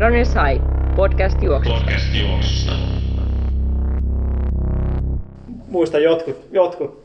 [0.00, 0.62] Runners High,
[0.96, 1.80] podcast juoksusta.
[1.80, 2.72] Podcast juoksusta.
[5.68, 7.04] muistan jotkut, jotkut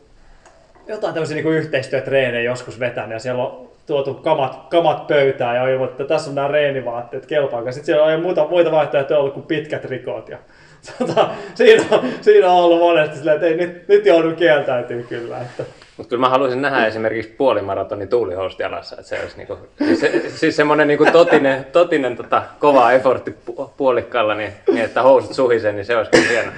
[0.88, 5.70] jotain tämmöisiä niin yhteistyötreenejä joskus vetänyt ja siellä on tuotu kamat, kamat pöytään ja on
[5.70, 7.72] ilmoittu, että tässä on nämä reenivaatteet, kelpaako.
[7.72, 10.30] Sitten siellä on muuta, muita vaihtoehtoja ollut kuin pitkät rikot.
[10.30, 10.38] Ja,
[10.98, 15.42] tota, siinä, on, siinä on ollut monesti silleen, että ei, nyt, nyt joudun kieltäytyy kyllä.
[15.42, 15.64] Että.
[15.98, 20.30] Mutta kyllä mä haluaisin nähdä esimerkiksi puolimaratonin tuulihousut jalassa, että se olisi niinku, siis, se,
[20.30, 25.72] siis semmoinen niinku totinen, totinen tota, kova effortti pu- puolikkaalla, niin, niin, että housut suhisee,
[25.72, 26.52] niin se olisi kyllä hieno.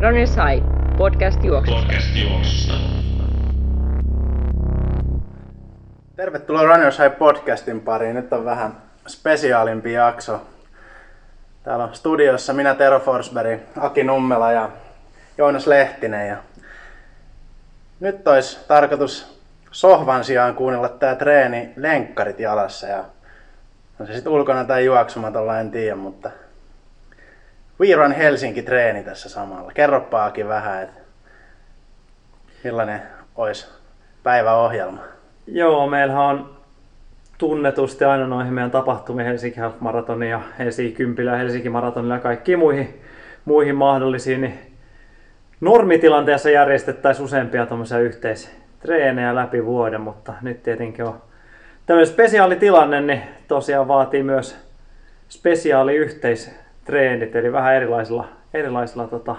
[0.00, 0.66] Runners High,
[0.98, 1.80] podcast juoksusta.
[1.80, 2.74] Podcast juoksusta.
[6.16, 8.14] Tervetuloa Runners High podcastin pariin.
[8.14, 8.76] Nyt on vähän
[9.08, 10.40] spesiaalimpi jakso.
[11.62, 14.68] Täällä on studiossa minä Tero Forsberg, Aki Nummela ja
[15.38, 16.28] Joonas Lehtinen.
[16.28, 16.36] Ja
[18.00, 22.86] nyt olisi tarkoitus sohvan sijaan kuunnella tää treeni lenkkarit jalassa.
[22.86, 23.04] Ja
[24.00, 26.30] on se sitten ulkona tai juoksumatolla, en tiedä, mutta
[27.80, 29.72] We Run Helsinki-treeni tässä samalla.
[29.72, 31.00] Kerropa Aki vähän, että
[32.64, 33.02] millainen
[33.36, 33.66] olisi
[34.22, 35.00] päiväohjelma.
[35.46, 36.56] Joo, meillähän on
[37.38, 42.58] tunnetusti aina noihin meidän tapahtumiin Helsinki Half Maratonin ja Helsinki Kympilä Helsinki Maratonilla ja kaikkiin
[42.58, 43.02] muihin,
[43.44, 44.75] muihin mahdollisiin, niin
[45.60, 51.22] normitilanteessa järjestettäisiin useampia tuommoisia yhteistreenejä läpi vuoden, mutta nyt tietenkin on
[51.86, 54.58] tämmöinen spesiaalitilanne, niin tosiaan vaatii myös
[55.28, 59.36] spesiaali yhteistreenit, eli vähän erilaisilla, erilaisilla tota,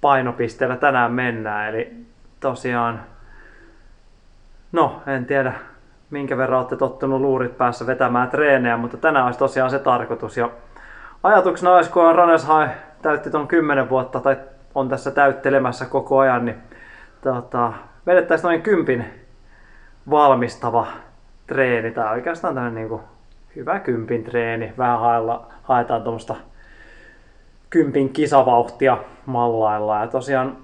[0.00, 1.68] painopisteillä tänään mennään.
[1.68, 1.96] Eli
[2.40, 3.00] tosiaan
[4.72, 5.52] No, en tiedä
[6.10, 10.36] minkä verran olette tottunut luurit päässä vetämään treenejä, mutta tänään olisi tosiaan se tarkoitus.
[10.36, 10.50] Ja
[11.22, 12.70] ajatuksena olisi, kun Runners High
[13.02, 14.36] täytti tuon 10 vuotta tai
[14.76, 16.56] on tässä täyttelemässä koko ajan, niin
[17.20, 17.72] tota,
[18.06, 19.04] vedettäisiin noin kympin
[20.10, 20.86] valmistava
[21.46, 21.90] treeni.
[21.90, 23.02] Tai oikeastaan tämmöinen niin kuin
[23.56, 24.72] hyvä kympin treeni.
[24.78, 26.36] Vähän haella, haetaan tuommoista
[27.70, 30.00] kympin kisavauhtia mallailla.
[30.00, 30.56] Ja tosiaan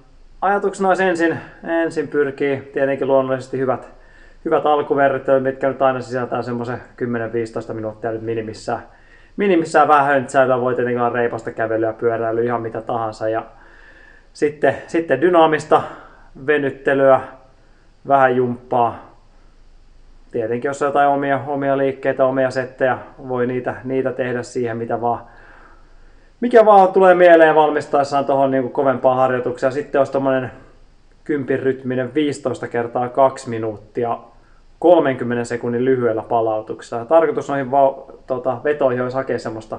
[0.43, 1.39] ajatuksena olisi ensin,
[1.83, 3.89] ensin pyrkii tietenkin luonnollisesti hyvät,
[4.45, 6.79] hyvät alkuverryttelyt, mitkä nyt aina sisältää semmoisen
[7.71, 8.83] 10-15 minuuttia nyt minimissään.
[9.37, 13.29] Minimissään vähän höntsäilyä, voi tietenkin olla reipasta kävelyä, pyöräilyä, ihan mitä tahansa.
[13.29, 13.45] Ja
[14.33, 15.83] sitten, sitten dynaamista
[16.47, 17.21] venyttelyä,
[18.09, 19.13] vähän jumppaa.
[20.31, 22.99] Tietenkin jos on jotain omia, omia liikkeitä, omia settejä,
[23.29, 25.21] voi niitä, niitä tehdä siihen, mitä vaan,
[26.41, 29.73] mikä vaan tulee mieleen valmistaessaan tuohon niin kovempaan harjoitukseen.
[29.73, 30.51] Sitten olisi tuommoinen
[31.25, 34.19] kympin rytminen 15 kertaa 2 minuuttia
[34.79, 37.05] 30 sekunnin lyhyellä palautuksella.
[37.05, 39.79] Tarkoitus noihin va- tota, vetoihin olisi hakea semmoista,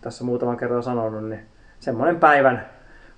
[0.00, 1.46] tässä muutaman kerran sanonut, niin
[1.80, 2.66] semmoinen päivän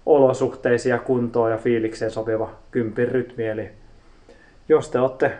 [0.06, 3.46] olosuhteisiin ja kuntoon ja fiilikseen sopiva kympin rytmi.
[3.46, 3.70] Eli
[4.68, 5.32] jos te olette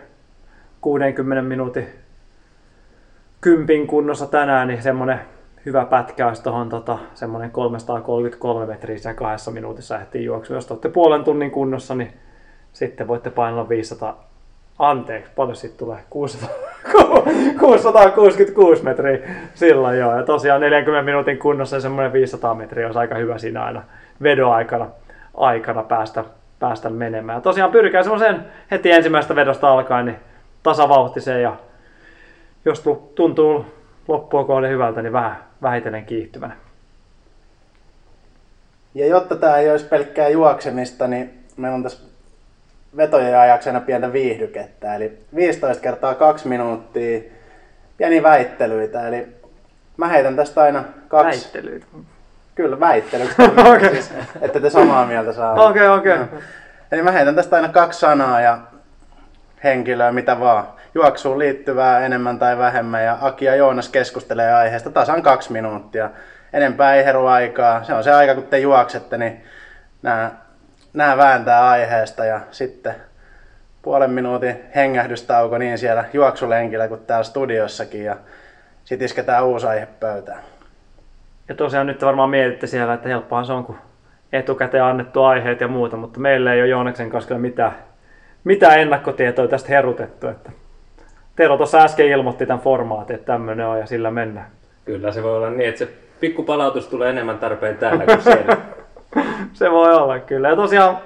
[0.81, 1.87] 60 minuutin
[3.41, 5.19] kympin kunnossa tänään, niin semmoinen
[5.65, 10.55] hyvä pätkä olisi tuohon tota, semmoinen 333 metriä sen kahdessa minuutissa ehtii juoksua.
[10.55, 12.13] Jos olette puolen tunnin kunnossa, niin
[12.73, 14.29] sitten voitte painella 500,
[14.79, 16.49] anteeksi, paljon siitä tulee, 600,
[17.59, 19.17] 666 metriä
[19.53, 20.17] silloin joo.
[20.17, 23.83] Ja tosiaan 40 minuutin kunnossa semmoinen 500 metriä olisi aika hyvä siinä aina
[24.23, 24.87] vedoaikana
[25.37, 26.23] aikana päästä,
[26.59, 27.37] päästä menemään.
[27.37, 30.17] Ja tosiaan pyrkää semmoiseen heti ensimmäisestä vedosta alkaen niin
[30.63, 31.55] tasavauhtiseen ja
[32.65, 33.65] jos tu- tuntuu
[34.07, 36.55] loppua kohden hyvältä, niin vähän vähitellen kiihtyvänä.
[38.93, 42.14] Ja jotta tämä ei olisi pelkkää juoksemista, niin meillä on tässä
[42.97, 44.95] vetojen ajaksi aina pientä viihdykettä.
[44.95, 47.21] Eli 15 kertaa 2 minuuttia,
[47.97, 49.07] pieni väittelyitä.
[49.07, 49.27] Eli
[49.97, 51.41] mä heitän tästä aina kaksi...
[51.41, 51.85] Väittelyitä.
[52.55, 53.35] Kyllä, väittelyksi.
[53.75, 53.89] Okei.
[53.89, 55.53] siis, että te samaa mieltä saa.
[55.53, 56.15] Okei, okei.
[56.17, 56.25] Joo.
[56.91, 58.57] Eli mä heitän tästä aina kaksi sanaa ja
[59.63, 60.67] henkilöä, mitä vaan.
[60.95, 66.09] Juoksuun liittyvää enemmän tai vähemmän ja Aki ja Joonas keskustelee aiheesta tasan kaksi minuuttia.
[66.53, 67.83] Enempää ei heru aikaa.
[67.83, 69.43] Se on se aika, kun te juoksette, niin
[70.01, 70.31] nämä,
[70.95, 72.95] nämä vääntää aiheesta ja sitten
[73.81, 78.15] puolen minuutin hengähdystauko niin siellä juoksulenkillä kuin täällä studiossakin ja
[78.83, 80.39] sitten isketään uusi aihe pöytään.
[81.49, 83.77] Ja tosiaan nyt varmaan mietitte siellä, että helppohan se on, kun
[84.33, 87.71] etukäteen annettu aiheet ja muuta, mutta meillä ei ole Joonaksen kanssa mitään,
[88.43, 90.27] mitään ennakkotietoa tästä herutettu.
[90.27, 90.51] Että
[91.35, 94.47] Tero tuossa äsken ilmoitti tämän formaatin, että tämmöinen on ja sillä mennään.
[94.85, 98.57] Kyllä se voi olla niin, että se pikku palautus tulee enemmän tarpeen täällä kuin siellä.
[99.53, 100.49] Se voi olla kyllä.
[100.49, 100.97] Ja tosiaan,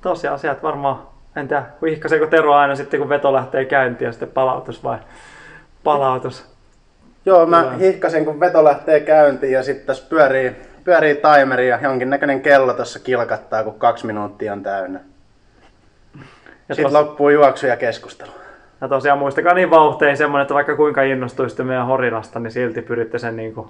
[0.00, 0.98] tosiaan sieltä varmaan,
[1.36, 4.98] en tiedä, vihkaseeko Tero aina sitten kun veto lähtee käyntiin ja sitten palautus vai
[5.84, 6.56] palautus.
[7.26, 7.72] Joo, mä Hyvä.
[7.72, 12.98] hihkasen kun veto lähtee käyntiin ja sitten tässä pyörii, pyörii timeri ja jonkinnäköinen kello tuossa
[12.98, 15.00] kilkattaa, kun kaksi minuuttia on täynnä.
[16.68, 18.30] Ja Sitten tos- loppuu juoksu ja keskustelu.
[18.80, 23.18] ja tosiaan muistakaa niin vauhtein semmoinen, että vaikka kuinka innostuisitte meidän horilasta, niin silti pyritte
[23.18, 23.68] sen niin kuin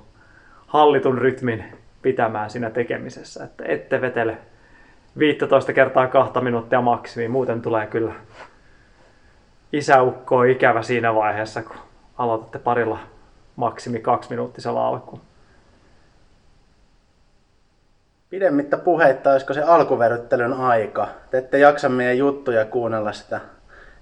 [0.66, 1.64] hallitun rytmin
[2.06, 3.44] pitämään siinä tekemisessä.
[3.44, 4.38] Että ette vetele
[5.18, 8.12] 15 kertaa kahta minuuttia maksimiin, muuten tulee kyllä
[9.72, 11.76] isäukkoa ikävä siinä vaiheessa, kun
[12.18, 12.98] aloitatte parilla
[13.56, 15.20] maksimi kaksi minuuttisella alkuun.
[18.30, 21.08] Pidemmittä puheitta, olisiko se alkuveryttelyn aika?
[21.30, 23.40] Te ette jaksa meidän juttuja kuunnella sitä,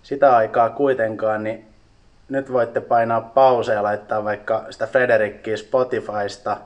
[0.02, 1.68] sitä aikaa kuitenkaan, niin
[2.28, 6.56] nyt voitte painaa pause ja laittaa vaikka sitä Frederikkiä Spotifysta,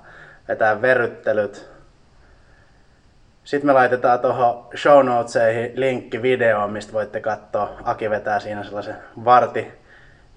[0.49, 1.71] vetää veryttelyt.
[3.45, 7.77] Sitten me laitetaan tuohon show notesihin linkki videoon, mistä voitte katsoa.
[7.85, 9.73] Aki vetää siinä sellaisen varti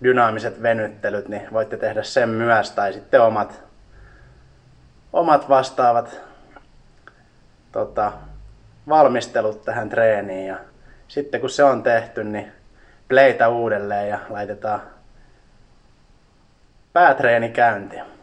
[0.04, 2.72] dynaamiset venyttelyt, niin voitte tehdä sen myös.
[2.72, 3.64] Tai sitten omat,
[5.14, 6.22] omat vastaavat
[7.72, 8.12] tota,
[8.90, 10.48] valmistelut tähän treeniin.
[10.48, 10.58] Ja
[11.08, 12.52] sitten kun se on tehty, niin
[13.08, 14.82] playtä uudelleen ja laitetaan
[16.94, 18.21] päätreeni käyntiin.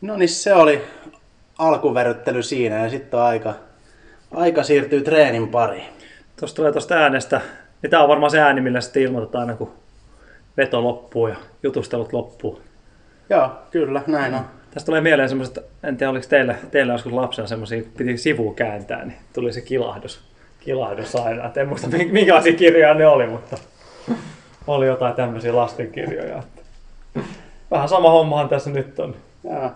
[0.00, 0.84] No niin, se oli
[1.58, 3.54] alkuveryttely siinä ja sitten aika,
[4.34, 5.88] aika siirtyy treenin pariin.
[6.40, 7.40] Tuosta tulee tuosta äänestä,
[7.82, 9.72] niin tämä on varmaan se ääni, millä sitten ilmoitetaan aina, kun
[10.56, 12.60] veto loppuu ja jutustelut loppuu.
[13.30, 14.44] Joo, kyllä, näin on.
[14.70, 19.04] Tästä tulee mieleen semmoiset, en tiedä oliko teillä, teillä joskus lapsena semmoisia, piti sivu kääntää,
[19.04, 20.20] niin tuli se kilahdus,
[20.60, 21.46] kilahdus aina.
[21.46, 23.56] Et en muista minkälaisia kirjoja ne oli, mutta
[24.66, 26.42] oli jotain tämmöisiä lastenkirjoja.
[27.70, 29.16] Vähän sama hommahan tässä nyt on.
[29.44, 29.70] Joo.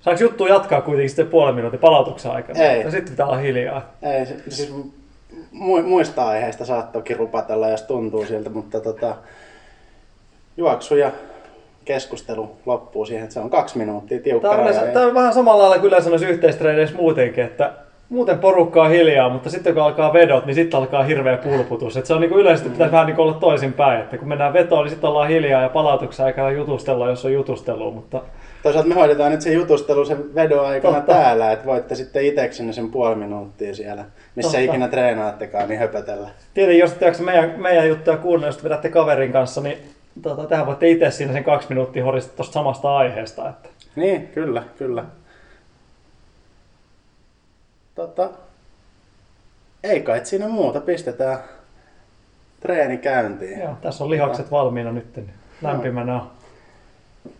[0.00, 2.60] Saanko juttu jatkaa kuitenkin sitten puolen minuutin palautuksen aikana?
[2.60, 2.80] Ei.
[2.80, 3.82] Ja sitten pitää olla hiljaa.
[4.02, 4.74] Ei, siis
[5.52, 9.16] mu- muista aiheista saat toki rupatella, jos tuntuu siltä, mutta tota,
[10.56, 11.10] juoksu ja
[11.84, 15.34] keskustelu loppuu siihen, että se on kaksi minuuttia tiukka Tämä on, yleensä, tämä on vähän
[15.34, 17.72] samalla lailla kyllä yleensä noissa yhteistreeneissä muutenkin, että
[18.08, 21.96] muuten porukka on hiljaa, mutta sitten kun alkaa vedot, niin sitten alkaa hirveä pulputus.
[21.96, 24.52] Et se on niin kuin yleisesti pitäisi vähän niin kuin olla toisinpäin, että kun mennään
[24.52, 28.20] vetoon, niin sitten ollaan hiljaa ja palautuksen aikana jutustellaan, jos on jutustelu, mutta
[28.62, 31.12] Toisaalta me hoidetaan nyt se jutustelu sen vedon aikana Totta.
[31.12, 34.64] täällä, että voitte sitten iteksenne sen puoli minuuttia siellä, missä Totta.
[34.64, 36.28] ikinä treenaattekaan, niin höpötellä.
[36.54, 39.78] tietenkin jos te meidän, meidän juttuja kuunnella, jos te vedätte kaverin kanssa, niin
[40.22, 43.48] tota, tähän voitte itse siinä sen kaksi minuuttia horista tuosta samasta aiheesta.
[43.48, 43.68] Että.
[43.96, 45.04] Niin, kyllä, kyllä.
[47.94, 48.30] Tota,
[49.84, 51.38] ei kai siinä muuta, pistetään
[52.60, 53.60] treeni käyntiin.
[53.60, 55.30] Joo, tässä on lihakset valmiina nyt, niin
[55.62, 56.30] lämpimänä on.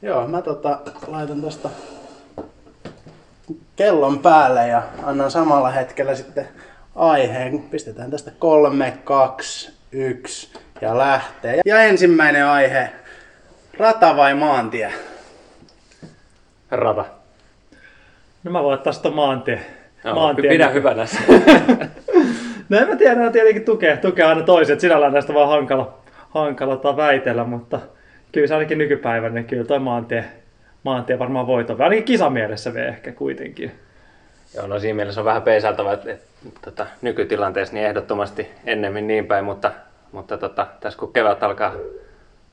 [0.03, 1.71] Joo, mä tota, laitan tosta
[3.77, 6.49] kellon päälle ja annan samalla hetkellä sitten
[6.95, 7.59] aiheen.
[7.59, 11.61] Pistetään tästä kolme, kaksi, yksi ja lähtee.
[11.65, 12.91] Ja ensimmäinen aihe,
[13.79, 14.93] rata vai maantie?
[16.71, 17.05] Rata.
[18.45, 19.67] No mä voin ottaa sitä maantie.
[20.05, 21.07] Joo, maantien- pidä hyvänä.
[22.69, 24.81] No en mä tiedä, tietenkin tukee, tukee aina toiset.
[24.81, 25.99] Sinällään näistä vaan hankala,
[26.31, 27.81] hankala väitellä, mutta
[28.33, 30.25] kyllä se ainakin nykypäivänä, niin kyllä toi maantie,
[30.83, 31.83] maantie varmaan voiton.
[31.83, 33.73] Ainakin kisamielessä vielä ehkä kuitenkin.
[34.55, 36.25] Joo, no siinä mielessä on vähän peisaltava, että, että
[36.65, 39.73] tota, nykytilanteessa niin ehdottomasti ennemmin niin päin, mutta,
[40.13, 41.75] mutta tota, tässä kun kevät alkaa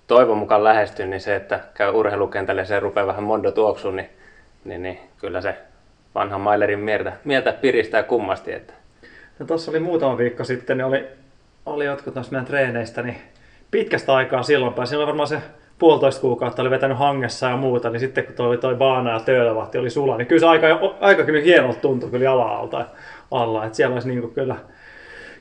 [0.08, 4.10] toivon mukaan lähestyä, niin se, että käy urheilukentälle ja se rupeaa vähän mondo tuoksuun, niin,
[4.66, 5.56] niin, niin kyllä se
[6.16, 8.54] vanhan mailerin mieltä, mieltä piristää kummasti.
[8.54, 8.74] Että.
[9.40, 11.08] No tuossa oli muutama viikko sitten, niin oli,
[11.66, 13.18] oli jotkut noista meidän treeneistä, niin
[13.72, 14.88] pitkästä aikaa silloin päin.
[14.88, 15.38] Siinä oli varmaan se
[15.80, 19.78] puolitoista kuukautta oli vetänyt hangessa ja muuta, niin sitten kun toi toi baana ja töölövahti
[19.78, 20.68] oli sula, niin kyllä se aika,
[21.00, 22.86] aika kyllä hienolta tuntui kyllä jala-alta
[23.32, 23.66] alla.
[23.66, 24.56] Että siellä olisi niin kyllä,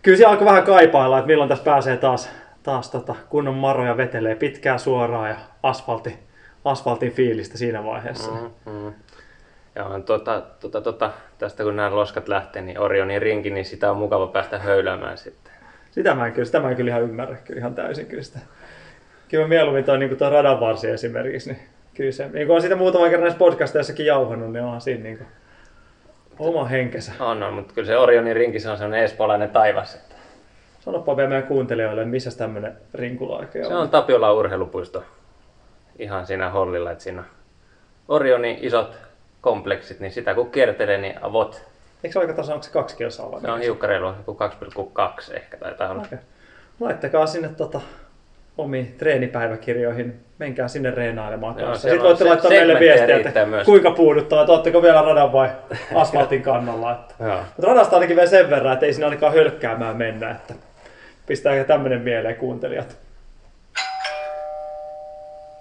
[0.02, 2.30] kyllä siellä alkoi vähän kaipailla, että milloin tässä pääsee taas,
[2.62, 6.18] taas tota, kunnon maroja vetelee pitkää suoraan ja asfaltti,
[6.64, 8.30] asfaltin fiilistä siinä vaiheessa.
[8.30, 8.72] Mm.
[8.72, 8.92] Mm.
[9.76, 13.96] Joo, tota, tota, tota, tästä kun nämä loskat lähtee, niin Orionin rinki, niin sitä on
[13.96, 15.52] mukava päästä höyläämään sitten.
[15.90, 18.38] Sitä mä en kyllä, sitä mä en kyllä ihan ymmärrä kyllä ihan täysin kyllä sitä.
[19.34, 21.62] Kyllä mieluummin toi, niin toi radan varsi esimerkiksi, niin
[21.94, 25.28] kyllä se, niin on sitä muutaman kerran näissä podcasteissakin jauhannut, niin onhan siinä niin kuin
[26.38, 27.12] oma henkensä.
[27.20, 29.94] On, on, mutta kyllä se Orionin rinki se on sellainen espoolainen taivas.
[29.94, 30.14] Että
[30.80, 35.02] Sanoppa vielä meidän kuuntelijoille, missä tämmönen rinkula oikein se on Tapiola urheilupuisto
[35.98, 37.26] ihan siinä hollilla, että siinä on
[38.08, 38.96] Orionin isot
[39.40, 41.62] kompleksit, niin sitä kun kiertelee, niin avot.
[42.04, 43.40] Eikö se oikeastaan, onko se kaksi kilsaa vai?
[43.40, 44.38] Se on hiukka reilu, joku
[45.28, 46.02] 2,2 ehkä taitaa olla.
[46.02, 46.18] Okei.
[46.80, 47.80] Laittakaa sinne tota,
[48.58, 51.82] omiin treenipäiväkirjoihin, menkää sinne reenailemaan Joo, kanssa.
[51.82, 53.64] siellä Sitten voitte laittaa meille viestiä, että myös.
[53.64, 55.48] kuinka puuduttaa, että ootteko vielä radan vai
[55.94, 56.92] asfaltin kannalla.
[56.92, 57.14] Että.
[57.24, 57.36] Joo.
[57.56, 60.54] Mutta radasta ainakin vielä sen verran, että ei siinä ainakaan hölkkäämään mennä, että
[61.26, 62.96] pistääkö tämmöinen mieleen kuuntelijat.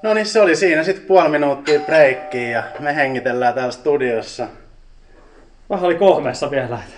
[0.01, 4.47] No niin, se oli siinä sitten puoli minuuttia breikkiä ja me hengitellään täällä studiossa.
[5.69, 6.75] Vähän oli kohmeessa vielä.
[6.75, 6.93] että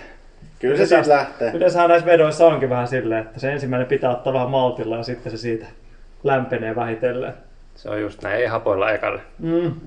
[0.58, 1.50] Kyllä se Yleensä- siitä lähtee.
[1.54, 5.32] Yleensähän näissä vedoissa onkin vähän silleen, että se ensimmäinen pitää ottaa vähän maltilla ja sitten
[5.32, 5.66] se siitä
[6.24, 7.34] lämpenee vähitellen.
[7.74, 9.20] Se on just näin, ei hapoilla ekalle.
[9.38, 9.80] Mm.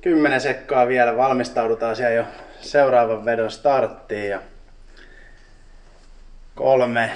[0.00, 2.24] Kymmenen sekkaa vielä, valmistaudutaan siellä jo
[2.60, 4.40] seuraavan vedon starttiin ja
[6.54, 7.10] kolme,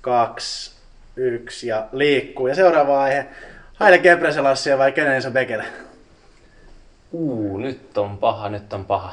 [0.00, 0.76] kaksi,
[1.16, 2.46] yksi ja liikkuu.
[2.46, 3.26] Ja seuraava aihe,
[3.74, 5.64] Haile Gebreselassie vai Kenenisa Bekele?
[7.12, 9.12] Uu, nyt on paha, nyt on paha.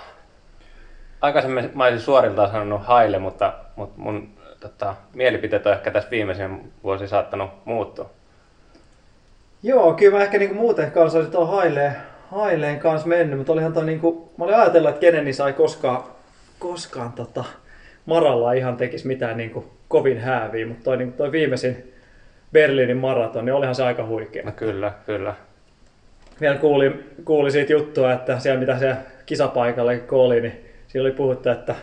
[1.22, 6.72] Aikaisemmin mä olisin suoriltaan sanonut haile, mutta, mutta mun tota, mielipiteet on ehkä tässä viimeisen
[6.84, 8.10] vuosi saattanut muuttua.
[9.64, 11.96] Joo, kyllä mä ehkä niinku muuten kanssa olisin tuon Haileen,
[12.32, 16.04] Haileen kanssa mennyt, mutta olihan toi niinku, mä olin ajatellut, että Keneni sai koskaan,
[16.60, 17.44] koskaan tota,
[18.06, 21.94] Maralla ihan tekisi mitään niinku kovin hääviä, mutta toi, niinku, toi viimeisin
[22.54, 24.46] Berliinin maraton, niin olihan se aika huikea.
[24.46, 25.34] No kyllä, kyllä.
[26.42, 31.12] Vielä kuulin, kuulin siitä juttua, että siellä mitä se kisapaikalle kun oli, niin siinä oli
[31.12, 31.76] puhuttu, että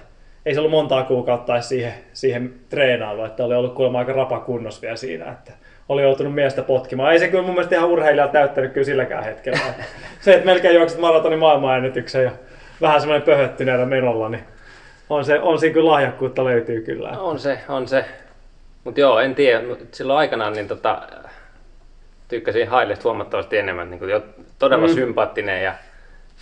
[0.46, 4.96] ei se ollut montaa kuukautta siihen, siihen treenailuun, että oli ollut kuulemma aika rapakunnos vielä
[4.96, 5.52] siinä, että
[5.90, 7.12] oli joutunut miestä potkimaan.
[7.12, 9.58] Ei se kyllä mun mielestä ihan urheilijalta täyttänyt kyllä silläkään hetkellä.
[10.20, 12.30] se, että melkein juokset maratonin maailmanennätyksen ja
[12.80, 14.44] vähän semmoinen pöhöttyneellä menolla, niin
[15.10, 17.08] on, se, on siinä kyllä lahjakkuutta löytyy kyllä.
[17.08, 18.04] On se, on se.
[18.84, 19.62] Mutta joo, en tiedä.
[19.92, 21.02] Silloin aikanaan niin tota,
[22.28, 23.90] tykkäsin Hailesta huomattavasti enemmän.
[23.90, 24.22] Niin kuin jo
[24.58, 24.94] todella Mm.
[24.94, 25.74] sympaattinen ja,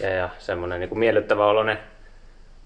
[0.00, 1.78] ja, ja semmoinen niin miellyttävä oloinen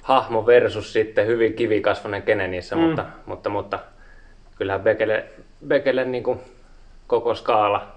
[0.03, 2.81] hahmo versus sitten hyvin kivikasvainen Kenenissä, Mm.
[2.83, 2.87] mm.
[2.89, 3.79] mutta, mutta, mutta
[4.57, 5.25] kyllähän Bekele,
[5.67, 6.41] Bekele niin kuin
[7.06, 7.92] koko skaala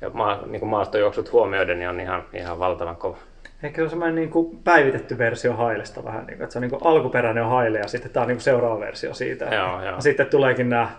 [0.00, 3.16] ja maa, niin kuin maastojuoksut huomioiden niin on ihan, ihan valtavan kova.
[3.62, 6.60] Ehkä se on semmoinen niin kuin päivitetty versio Hailesta vähän, niin kuin, että se on
[6.60, 9.44] niin kuin alkuperäinen Haile ja sitten tämä on niin kuin seuraava versio siitä.
[9.44, 9.94] että- Joo, joo.
[9.94, 10.90] Ja sitten tuleekin nämä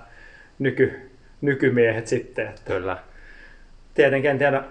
[0.60, 2.48] nyky, nykymiehet sitten.
[2.48, 2.98] Että Kyllä.
[3.94, 4.64] tietenkin en tiedä,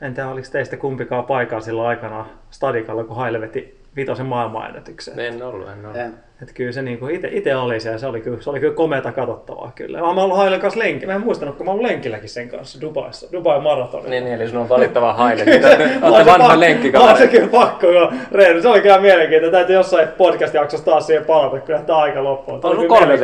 [0.00, 5.20] en tiedä oliko teistä kumpikaan paikalla silloin aikanaan Stadikalla, kun Haile veti vitosen maailmanennätyksen.
[5.20, 5.96] En ollut, en ollut.
[5.96, 6.14] En.
[6.42, 9.12] Että kyllä se niinku ite, ite oli siellä, se oli kyllä, se oli kyllä komeata
[9.12, 9.98] katsottavaa kyllä.
[9.98, 12.80] Mä oon ollut Hailen kanssa lenki, mä en muistanut, kun mä oon lenkilläkin sen kanssa
[12.80, 14.10] Dubaissa, Dubai maratonilla.
[14.10, 15.42] Niin, niin, eli sun on valittava Haile.
[15.42, 17.18] On Olette se vanha lenkkikaveri.
[17.18, 18.12] se kyllä pakko, joo.
[18.32, 19.56] Reino, se oli kyllä mielenkiintoista.
[19.56, 22.58] Täytyy jossain podcast-jaksossa taas siihen palata, kyllä tämä aika loppuu.
[22.58, 23.14] Tämä On kyllä kolme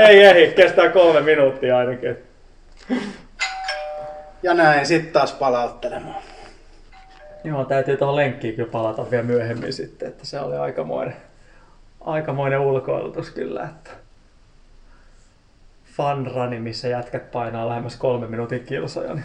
[0.08, 2.16] ei ehdi, kestää kolme minuuttia ainakin.
[4.42, 6.33] Ja näin sitten taas palauttelemaan.
[7.44, 11.16] Joo, täytyy tuohon lenkkiin kyllä palata vielä myöhemmin sitten, että se oli aikamoinen,
[12.00, 13.90] aikamoinen ulkoilutus kyllä, että
[15.84, 19.24] fun runi, missä jätkät painaa lähemmäs kolme minuutin kilsoja, niin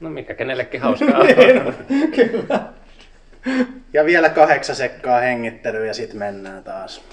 [0.00, 1.22] No mikä kenellekin hauskaa.
[1.24, 1.74] Niin on,
[2.14, 2.60] kyllä.
[3.92, 7.04] Ja vielä kahdeksan sekkaa hengittelyä ja sitten mennään taas.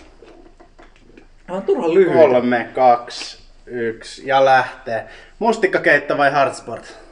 [1.49, 2.13] On turhan lyhyt.
[2.13, 5.07] Kolme, kaksi, yksi ja lähtee.
[5.39, 7.06] Mustikkakeitto vai hardsport?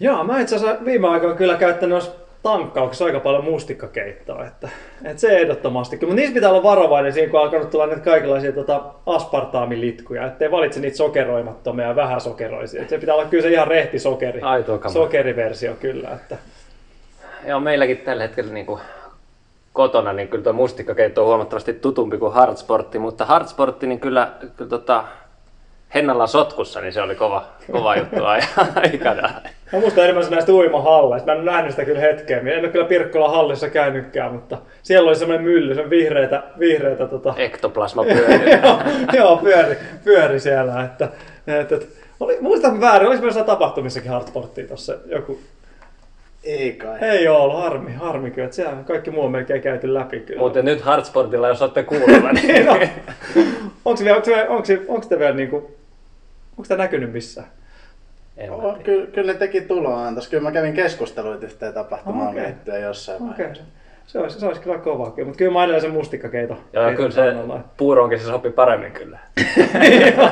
[0.00, 2.12] Joo, mä itse asiassa viime aikoina kyllä käyttänyt noissa
[2.42, 4.68] tankkauksissa aika paljon mustikkakeittoa, että,
[5.04, 5.96] että se ehdottomasti.
[5.96, 10.50] Mutta niissä pitää olla varovainen siinä, kun on alkanut tulla näitä kaikenlaisia tota, aspartaamilitkuja, ettei
[10.50, 12.82] valitse niitä sokeroimattomia ja vähän sokeroisia.
[12.82, 14.40] Et se pitää olla kyllä se ihan rehti sokeri,
[14.92, 16.08] sokeriversio kyllä.
[16.10, 16.36] Että.
[17.46, 18.80] Joo, meilläkin tällä hetkellä niin kuin
[19.72, 24.70] kotona, niin kyllä tuo mustikkakeitto on huomattavasti tutumpi kuin hardsportti, mutta hardsportti, niin kyllä, kyllä
[24.70, 25.04] tota,
[25.96, 28.40] Hennalla sotkussa, niin se oli kova, kova juttu ai-
[28.74, 29.34] aikanaan.
[29.72, 31.32] Mä muistan enemmän näistä uimahalleista.
[31.32, 32.38] Mä en nähnyt sitä kyllä hetkeä.
[32.40, 37.34] En ole kyllä Pirkkolan hallissa käynytkään, mutta siellä oli semmoinen mylly, se vihreitä, vihreitä tota,
[37.36, 38.50] Ektoplasma pyöri.
[38.62, 38.78] joo,
[39.12, 40.84] joo, pyöri, pyöri siellä.
[40.84, 41.08] Että,
[41.60, 41.78] että,
[42.20, 45.38] oli, muistan väärin, olisi myös tapahtumissakin hardsporttia tuossa joku.
[46.44, 46.98] Ei kai.
[47.00, 48.44] Ei ole ollut, harmi, harmi kyllä.
[48.44, 50.40] Että siellä kaikki muu on melkein käyty läpi kyllä.
[50.40, 52.72] Mutta nyt hardsportilla, jos olette kuulolla, niin no,
[53.84, 55.75] onko, vielä, onko, vielä, onko, onko te vielä niinku,
[56.58, 57.46] onko tämä näkynyt missään?
[58.36, 58.84] en Oh, tiedä.
[58.84, 60.30] kyllä, kyllä ne teki tuloaan tuossa.
[60.30, 62.44] Kyllä mä kävin keskusteluita yhteen tapahtumaan okay.
[62.44, 63.28] liittyen jossain Okei.
[63.38, 63.64] vaiheessa.
[64.06, 66.58] Se olisi, se olisi kyllä kova kyllä, mutta kyllä mä edelleen sen mustikkakeito.
[66.72, 67.60] Joo, kyllä se kannalla.
[67.76, 69.18] puuroonkin se sopi paremmin kyllä.
[70.16, 70.28] joo,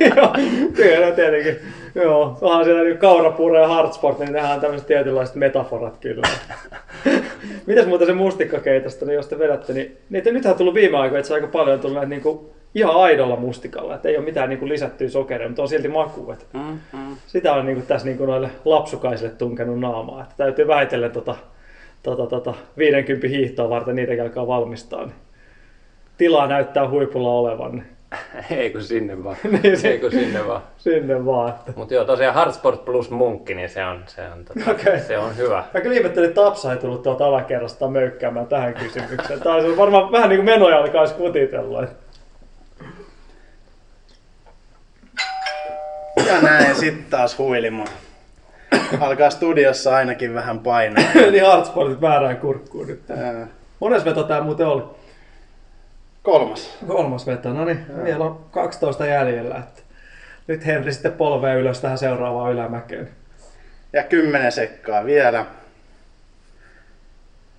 [0.16, 0.34] joo,
[0.76, 1.56] kyllä tietenkin.
[1.94, 6.28] Joo, onhan siellä niin kaurapuuro ja hardsport, niin nehän on tämmöiset tietynlaiset metaforat kyllä.
[7.66, 11.18] Mitäs muuta se mustikkakeitosta, niin jos te vedätte, niin niitä, nythän on tullut viime aikoina,
[11.18, 12.40] että se aika paljon on tullut näitä niin kuin,
[12.74, 16.32] ihan aidolla mustikalla, että ei ole mitään niin kuin lisättyä sokeria, mutta on silti maku.
[16.32, 17.16] Että Mm, mm.
[17.26, 21.34] sitä on niin kuin, tässä niin kuin noille lapsukaisille tunkenut naamaa, että täytyy vähitellen tota,
[22.02, 25.00] tota, tota, 50 hiihtoa varten niitäkin alkaa valmistaa.
[25.04, 25.14] Niin
[26.18, 27.84] tilaa näyttää huipulla olevan, niin
[28.58, 29.36] Ei kun sinne vaan.
[29.62, 30.62] Niin se- Ei kun sinne vaan.
[30.78, 31.48] sinne vaan.
[31.48, 31.72] Että.
[31.76, 35.00] Mutta joo, tosiaan Hardsport plus munkki, niin se on, se on, tota, Okei.
[35.00, 35.64] se on hyvä.
[35.74, 39.40] Mä kyllä ihmettelin, että Tapsa ei tullut tuolta alakerrasta möykkäämään tähän kysymykseen.
[39.40, 41.84] Tämä olisi varmaan vähän niin kuin menoja alkaisi kutitella.
[46.32, 47.88] Ja näin sitten taas huilimaan.
[49.00, 51.04] Alkaa studiossa ainakin vähän painaa.
[51.30, 53.10] niin hardsportit väärään kurkkuun nyt.
[53.10, 53.46] Ää,
[53.80, 54.82] Mones veto tää muuten oli?
[56.22, 56.78] Kolmas.
[56.86, 59.56] Kolmas veto, no niin, vielä on 12 jäljellä.
[59.56, 59.82] Että
[60.46, 63.08] nyt Henri sitten polvea ylös tähän seuraavaan ylämäkeen.
[63.92, 65.46] Ja kymmenen sekkaa vielä.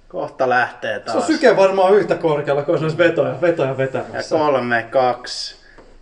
[0.07, 1.27] Kohta lähtee Se on taas.
[1.27, 4.35] syke varmaan yhtä korkealla, kun se olisi vetoja, vetoja Ja vetämässä.
[4.37, 5.55] kolme, kaksi,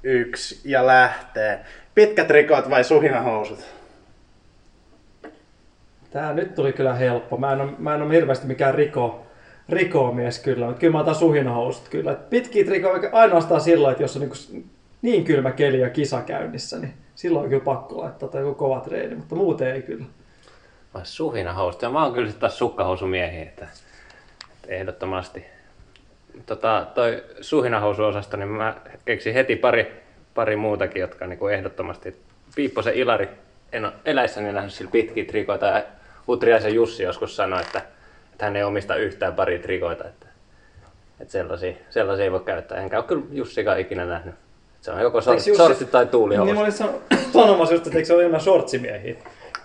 [0.03, 1.59] yksi ja lähtee.
[1.99, 3.59] Pitkät rikot vai suhinahousut?
[6.11, 7.37] Tää nyt tuli kyllä helppo.
[7.37, 9.27] Mä en ole, mä en ole hirveästi mikään riko,
[9.69, 12.13] rikomies kyllä, mutta kyllä mä otan suhinahousut kyllä.
[12.13, 14.69] Pitkiä trikoja ainoastaan silloin, että jos on niin,
[15.01, 18.79] niin kylmä keli ja kisa käynnissä, niin silloin on kyllä pakko laittaa tai joku kova
[18.79, 20.05] treeni, mutta muuten ei kyllä.
[20.93, 21.87] Vai suhinahousuja?
[21.87, 23.67] Ja mä oon kyllä sitten taas sukkahousumiehiä, että,
[24.55, 25.45] että ehdottomasti.
[26.45, 28.75] Tota, toi suhinahousuosasto, niin mä
[29.05, 32.15] keksin heti pari, pari muutakin, jotka niinku ehdottomasti.
[32.55, 33.29] Piipposen Ilari,
[33.71, 35.65] en ole eläissäni nähnyt sillä pitkiä trikoita.
[35.65, 35.83] Ja
[36.27, 37.81] Utriaisen Jussi joskus sanoi, että,
[38.31, 40.07] että hän ei omista yhtään pari trikoita.
[40.07, 40.25] Että,
[41.19, 42.77] että sellaisia, sellaisia ei voi käyttää.
[42.77, 44.35] Enkä ole kyllä Jussikaan ikinä nähnyt.
[44.81, 46.53] Se on joko sortti, Jussi- sortti tai Niin tuulihousu.
[46.53, 46.89] mä olin san-
[47.33, 49.15] sanomassa just, että eikö se ole enemmän shortsimiehiä?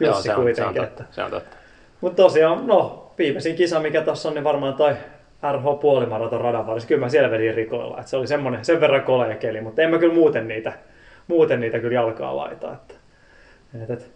[0.00, 0.82] Joo, Jussi se on, se on kuitenkin.
[0.82, 1.04] totta.
[1.10, 1.56] Se on totta.
[2.00, 4.94] Mutta tosiaan, no, viimeisin kisa, mikä tuossa on, niin varmaan toi
[5.52, 6.88] RH puolimaraton radan varressa.
[6.88, 8.00] Kyllä mä siellä vedin rikoilla.
[8.00, 10.72] Et se oli semmonen, sen verran kolea keli, mutta en mä kyllä muuten niitä,
[11.28, 12.72] muuten niitä kyllä jalkaa laita.
[12.72, 12.94] Että,
[13.82, 14.10] et, et.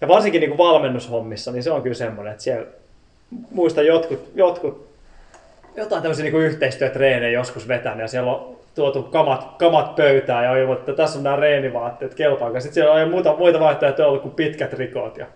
[0.00, 2.66] Ja varsinkin niin kuin valmennushommissa, niin se on kyllä semmoinen, että siellä
[3.50, 4.88] muista jotkut, jotkut
[5.76, 10.58] jotain tämmöisiä niin yhteistyötreenejä joskus vetänyt ja siellä on tuotu kamat, kamat pöytään ja on
[10.58, 12.60] ilmoittu, että tässä on nämä reenivaatteet, kelpaako.
[12.60, 15.18] Sitten siellä on muita, muita vaihtoehtoja ollut kuin pitkät rikot.
[15.18, 15.26] Ja,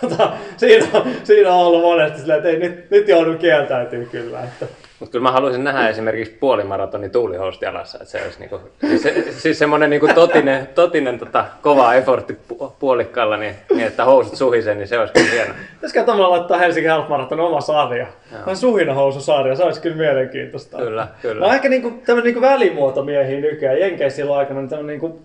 [0.00, 4.40] tota, siinä, on, siinä on ollut monesti silleen, että ei, nyt, nyt joudun kieltäytyy kyllä.
[4.40, 4.66] Että.
[5.00, 9.24] Mutta kyllä mä haluaisin nähdä esimerkiksi puolimaratonin tuulihousut jalassa, että se olisi niinku, siis, se,
[9.32, 14.74] siis semmoinen niinku totinen, totinen tota, kova effortti pu- puolikkaalla, niin, niin, että housut suhisee,
[14.74, 15.54] niin se olisi kyllä hieno.
[15.74, 18.06] Pitäisikö tavallaan laittaa Helsingin Half Marathon oma sarja?
[18.30, 20.78] Tämä suhinahoususarja, se olisi kyllä mielenkiintoista.
[20.78, 21.46] Kyllä, kyllä.
[21.46, 23.80] No ehkä niinku, tämmöinen niinku välimuoto miehiä nykyään.
[23.80, 25.22] Jenkeissä silloin aikana niin tämmöinen niinku,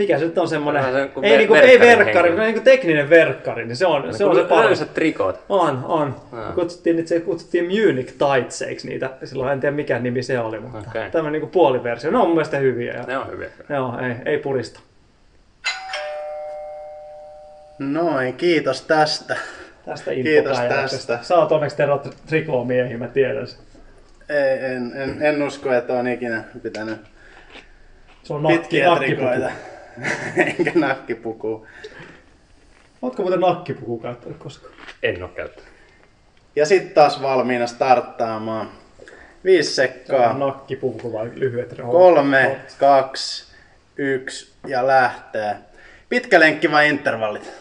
[0.00, 3.10] mikä se nyt on semmoinen, se kuin ei, ver- niinku, ei verkkari, mutta niinku tekninen
[3.10, 4.64] verkkari, niin se on se, on se paras.
[4.64, 5.40] Löysät trikot.
[5.48, 6.16] On, on.
[6.32, 6.52] Joo.
[6.54, 10.78] Kutsuttiin, niitä, se kutsuttiin Munich Tightseiksi niitä, silloin en tiedä mikä nimi se oli, mutta
[10.78, 11.10] Okei.
[11.10, 12.10] tämmöinen niinku puoliversio.
[12.10, 12.92] Ne on mun mielestä hyviä.
[12.92, 13.48] Ja, Ne on hyviä.
[13.68, 14.80] joo, ei, ei purista.
[17.78, 19.36] Noin, kiitos tästä.
[19.86, 21.18] Tästä Kiitos tästä.
[21.22, 23.58] Sä oot onneksi Tero trikoomiehi, mä tiedän sen.
[24.28, 26.98] Ei, en, en, en usko, että on ikinä pitänyt
[28.22, 29.20] Se on nakki, pitkiä nakkipuku.
[29.28, 29.50] trikoita.
[30.58, 31.66] Enkä nakkipukua.
[33.02, 34.74] Ootko muuten nakkipuku käyttänyt koskaan?
[35.02, 35.70] En ole käyttänyt.
[36.56, 38.70] Ja sitten taas valmiina starttaamaan.
[39.44, 40.38] Viisi sekkaa.
[40.38, 41.92] nakkipuku vai lyhyet rehot?
[41.92, 43.44] Kolme, kaksi,
[43.96, 45.56] yksi ja lähtee.
[46.08, 47.52] Pitkä lenkki vai intervallit?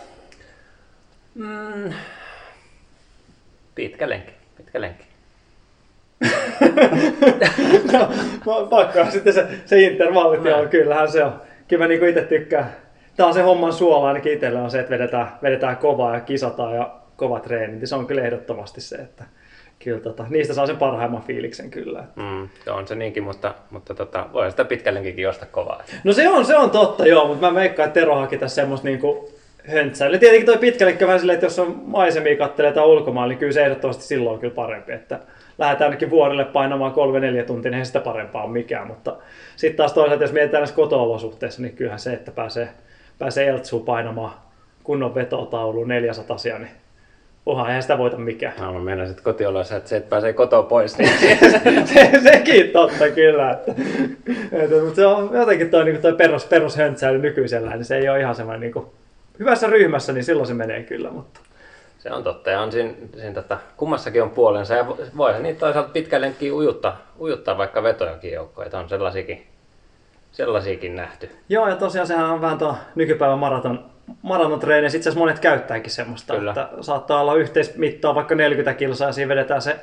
[3.76, 4.34] Pitkä lenkki.
[4.58, 5.10] Pitkä lenkki.
[8.46, 11.42] no, pakko sitten se, se intervallit, joo, kyllähän se on.
[11.70, 12.72] Kyllä mä niinku itse tykkään.
[13.18, 16.76] Tää on se homman suola ainakin itsellä on se, että vedetään, vedetään kovaa ja kisataan
[16.76, 17.88] ja kova treeni.
[17.88, 19.24] Se on kyllä ehdottomasti se, että
[19.84, 22.04] kyllä tota, niistä saa sen parhaimman fiiliksen kyllä.
[22.16, 25.84] Mm, se on se niinkin, mutta, mutta tota, voi sitä pitkä lenkikin josta kovaa.
[26.04, 28.88] No se on, se on totta joo, mutta mä veikkaan, että Tero haki tässä semmoista
[28.88, 29.30] niinku
[29.64, 30.20] höntsäilyä.
[30.20, 33.40] Tietenkin toi pitkä lenkki on vähän silleen, että jos on maisemia kattelee tai ulkomailla, niin
[33.40, 34.92] kyllä se ehdottomasti silloin on kyllä parempi.
[34.92, 35.20] Että
[35.60, 38.88] lähdetään ainakin vuorille painamaan kolme neljä tuntia, niin sitä parempaa ole mikään.
[38.88, 39.16] Mutta
[39.56, 42.70] sitten taas toisaalta, jos mietitään näissä koto-olosuhteissa, niin kyllähän se, että pääsee,
[43.20, 44.34] pääsee Eltsuun painamaan
[44.84, 46.70] kunnon vetotauluun 400 niin
[47.46, 48.54] onhan eihän sitä voita mikään.
[48.60, 51.10] No, mä meinasin, että kotioloissa, että se, että pääsee kotoa pois, niin
[51.94, 53.52] se, sekin totta kyllä.
[53.52, 53.72] Että,
[54.52, 58.20] että, mutta se on jotenkin toi, niin toi perus, perushöntsäily nykyisellään, niin se ei ole
[58.20, 58.86] ihan semmoinen niin kuin,
[59.40, 61.12] hyvässä ryhmässä, niin silloin se menee kyllä.
[61.12, 61.40] Mutta
[62.00, 62.50] se on totta.
[62.50, 64.76] Ja on siinä, siinä tota, kummassakin on puolensa.
[64.76, 68.66] Ja vo- voihan niitä toisaalta pitkä lenkki ujuttaa, ujuttaa vaikka vetojakin joukkoja.
[68.66, 69.48] että On sellaisiakin,
[70.32, 71.30] sellaisiakin nähty.
[71.50, 73.86] Joo, ja tosiaan sehän on vähän tuo nykypäivän maraton,
[74.22, 74.98] maratontreeneissä.
[74.98, 76.52] Itse asiassa monet käyttääkin semmoista, Kyllä.
[76.52, 79.76] että saattaa olla yhteismittaa vaikka 40 kilsaa ja siinä vedetään se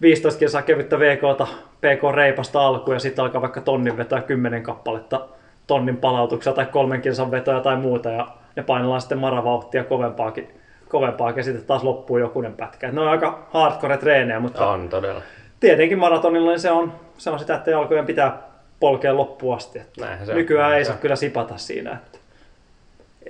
[0.00, 1.46] 15 kilsaa kevyttä VKta,
[1.80, 5.28] PK-reipasta alkuun ja sitten alkaa vaikka tonnin vetoa 10 kappaletta
[5.66, 10.59] tonnin palautuksia tai kolmen kilsan vetoja tai muuta ja ne painellaan sitten maravauhtia kovempaakin,
[10.90, 12.88] kovempaakin ja sitten taas loppuu jokunen pätkä.
[12.88, 15.22] Et ne on aika hardcore treenejä, mutta On todella.
[15.60, 18.38] tietenkin maratonilla niin se on, se on sitä, että jalkojen pitää
[18.80, 19.78] polkea loppuun asti.
[19.78, 20.38] Että Näinhän se on.
[20.38, 21.00] nykyään ei Näin saa on.
[21.00, 21.92] kyllä sipata siinä.
[21.92, 22.18] Että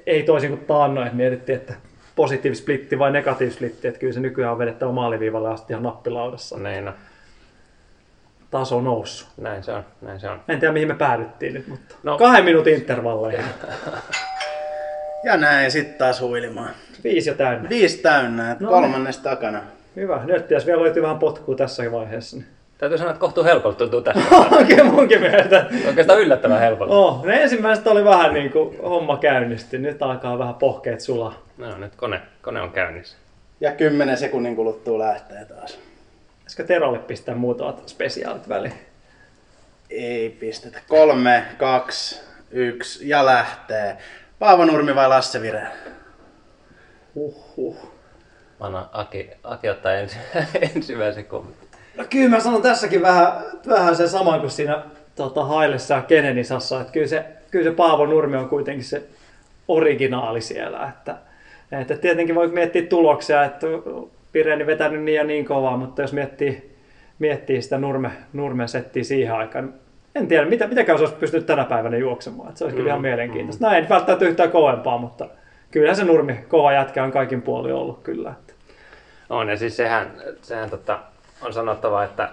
[0.06, 1.74] ei toisin kuin taannoin, että mietittiin, että
[2.16, 6.58] positiivisplitti vai negatiivisplitti, että kyllä se nykyään on vedettävä maaliviivalle asti ihan nappilaudassa.
[6.58, 6.92] Näin, no,
[8.50, 9.28] Taso on noussut.
[9.36, 9.84] näin se on.
[10.00, 10.40] Näin se on.
[10.48, 12.12] En tiedä mihin me päädyttiin nyt, mutta no.
[12.12, 12.18] No.
[12.18, 13.44] kahden minuutin intervalleihin.
[15.24, 16.70] Ja näin sitten taas huilimaan.
[17.04, 17.68] Viisi jo täynnä.
[17.68, 18.70] Viisi täynnä, että No.
[18.70, 19.62] kolmannes takana.
[19.96, 20.20] Hyvä.
[20.24, 22.36] Nyt pitäisi vielä löytyy vähän potkua tässä vaiheessa.
[22.36, 22.46] niin.
[22.78, 24.22] Täytyy sanoa, että kohtuu helpolta tuntuu tässä.
[24.58, 25.66] Oikein munkin mielestä.
[25.86, 26.94] Oikeastaan yllättävän helpolta.
[26.94, 29.78] Oh, ne ensimmäiset oli vähän niin kuin homma käynnisti.
[29.78, 31.42] Nyt alkaa vähän pohkeet sulaa.
[31.58, 33.16] No nyt kone, kone on käynnissä.
[33.60, 35.78] Ja 10 sekunnin kuluttua lähtee taas.
[36.38, 38.72] Pitäisikö Terolle pistää muutamat spesiaalit väliin?
[39.90, 40.78] Ei pistetä.
[40.88, 43.96] Kolme, kaksi, yksi ja lähtee.
[44.40, 45.66] Paavo Nurmi vai Lasse Vire?
[47.14, 47.76] Huhhuh.
[48.60, 50.16] Anna Aki, Aki ottaa ensi,
[50.74, 51.68] ensimmäisen kommentin.
[51.96, 53.32] No kyllä mä sanon tässäkin vähän,
[53.68, 54.82] vähän sen saman kuin siinä
[55.14, 59.02] tota, Hailessa ja Kenenisassa, että kyllä se, kyllä se Paavo Nurmi on kuitenkin se
[59.68, 61.16] originaali siellä, että,
[61.72, 63.66] että tietenkin voi miettiä tuloksia, että
[64.32, 66.76] Pireni vetänyt niin ja niin kovaa, mutta jos miettii,
[67.18, 69.74] miettii sitä Nurme, Nurmen settiä siihen aikaan,
[70.14, 73.00] en tiedä, mitä, mitäkään se olisi pystynyt tänä päivänä juoksemaan, että se olisi kyllä ihan
[73.00, 73.66] mielenkiintoista.
[73.66, 75.28] Näin välttämättä yhtään kovempaa, mutta
[75.70, 78.30] kyllähän se Nurmi kova jätkä on kaikin puolin ollut kyllä.
[78.30, 78.52] Että.
[79.30, 80.98] On, ja siis sehän, sehän tota,
[81.42, 82.28] on sanottava, että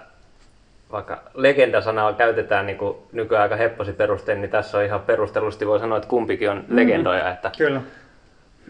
[0.92, 5.78] vaikka legendasanaa käytetään niin kuin nykyään aika hepposi perustein, niin tässä on ihan perustellusti voi
[5.78, 7.30] sanoa, että kumpikin on legendoja.
[7.30, 7.80] Että, Kyllä.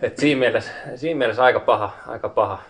[0.03, 2.63] että siinä, mielessä, siinä mielessä aika paha, aika paha.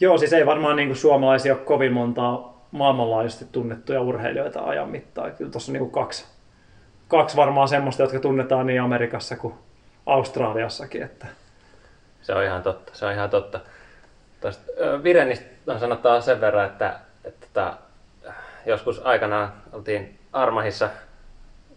[0.00, 5.32] Joo, siis ei varmaan niin kuin suomalaisia ole kovin montaa maailmanlaajuisesti tunnettuja urheilijoita ajan mittaan.
[5.32, 6.24] Kyllä tuossa on niin kuin kaksi,
[7.08, 9.54] kaksi varmaan semmoista, jotka tunnetaan niin Amerikassa kuin
[10.06, 11.02] Australiassakin.
[11.02, 11.26] Että...
[12.22, 13.60] Se on ihan totta, se on ihan totta.
[14.40, 17.72] Tuosta Virenistä on sanottava sen verran, että, että, että
[18.66, 20.88] joskus aikanaan oltiin Armahissa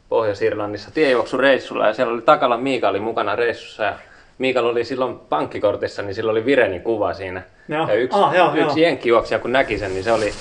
[0.10, 3.94] Pohjois-Irlannissa tiejuoksureissulla ja siellä oli Takalan Miika oli mukana reissussa ja
[4.38, 7.42] Miikalla oli silloin pankkikortissa, niin sillä oli Virenin kuva siinä.
[7.68, 7.88] Joo.
[7.88, 8.88] Ja yksi, Ah, joo, yksi joo.
[8.90, 10.32] jenkkijuoksija kun näki sen, niin se oli,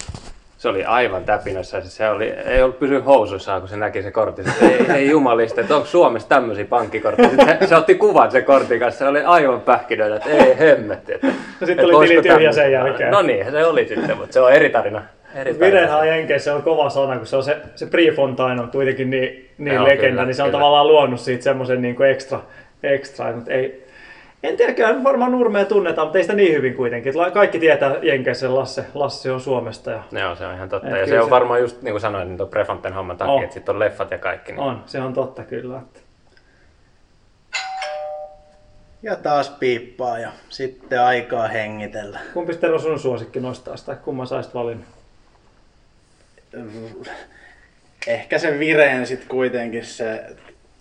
[0.63, 1.81] se oli aivan täpinössä.
[1.81, 4.45] Siis Se oli, ei ollut pysy housuissaan, kun se näki se kortti.
[4.45, 7.29] Sitten, ei, ei jumalista, että onko Suomessa tämmöisiä pankkikortteja.
[7.29, 8.99] Sitten se, se otti kuvan sen kortin kanssa.
[8.99, 11.15] Se oli aivan pähkinöitä, että ei hemmetti.
[11.15, 13.11] Että, No sitten että oli tili tyhjä sen jälkeen.
[13.11, 15.03] No niin, se oli sitten, mutta se on eri tarina.
[15.99, 19.75] On Jenkeissä on kova sana, kun se on se, se Prefontaine on kuitenkin niin, niin
[19.75, 20.59] Joo, legenda, kyllä, niin se on kyllä.
[20.59, 22.41] tavallaan luonut siitä semmoisen niin kuin ekstra,
[22.83, 23.82] ekstra, mutta ei,
[24.43, 27.13] en tiedä, kyllä varmaan Nurmea tunnetaan, mutta ei sitä niin hyvin kuitenkin.
[27.33, 30.89] Kaikki tietää Jenkeissä Lasse, Lasse on Suomesta ja Joo, se on ihan totta.
[30.89, 33.17] Et ja se kyllä on se- varmaan just niin kuin sanoin, niin tuon Prefonten homman
[33.17, 33.43] takia, On.
[33.43, 34.53] että sitten on leffat ja kaikki.
[34.53, 34.61] Niin.
[34.61, 35.79] on, se on totta kyllä.
[35.79, 36.01] Että.
[39.03, 42.21] Ja taas piippaa ja sitten aikaa hengitellä.
[42.35, 44.87] Kumpi Tero sun suosikki nostaa tai kumman saisit valinnut?
[48.07, 50.25] Ehkä se Vireen sitten kuitenkin se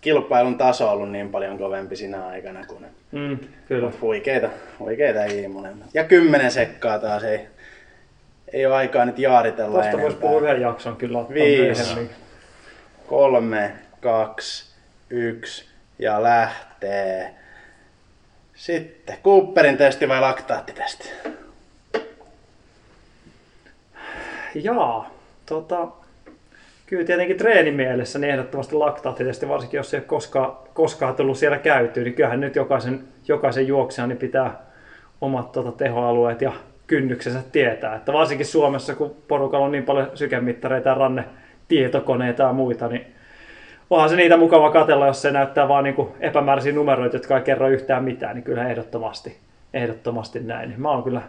[0.01, 3.37] kilpailun taso on ollut niin paljon kovempi sinä aikana, kun Mm,
[3.67, 3.91] kyllä.
[4.01, 5.87] huikeita, huikeita ei molemmat.
[5.93, 7.39] Ja kymmenen sekkaa taas ei,
[8.53, 10.21] ei ole aikaa nyt jaaritella Tuosta voisi enempää.
[10.21, 11.83] puhua yhden jakson kyllä ottaa Viisi.
[11.83, 12.09] myöhemmin.
[13.07, 14.73] Kolme, kaksi,
[15.09, 15.65] yksi
[15.99, 17.33] ja lähtee.
[18.55, 21.09] Sitten Cooperin testi vai laktaattitesti?
[24.55, 25.09] Jaa,
[25.45, 25.87] tota,
[26.91, 32.03] kyllä tietenkin treenimielessä niin ehdottomasti laktaattitesti, varsinkin jos ei ole koskaan, koskaan tullut siellä käytyä,
[32.03, 34.59] niin kyllähän nyt jokaisen, jokaisen juoksijan niin pitää
[35.21, 36.51] omat tota, tehoalueet ja
[36.87, 37.95] kynnyksensä tietää.
[37.95, 41.23] Että varsinkin Suomessa, kun porukalla on niin paljon sykemittareita ja ranne
[41.67, 43.05] tietokoneita ja muita, niin
[43.89, 47.67] onhan se niitä mukava katella, jos se näyttää vaan niin epämääräisiä numeroita, jotka ei kerro
[47.67, 49.37] yhtään mitään, niin kyllä ehdottomasti,
[49.73, 50.73] ehdottomasti näin.
[50.77, 51.21] Mä oon kyllä,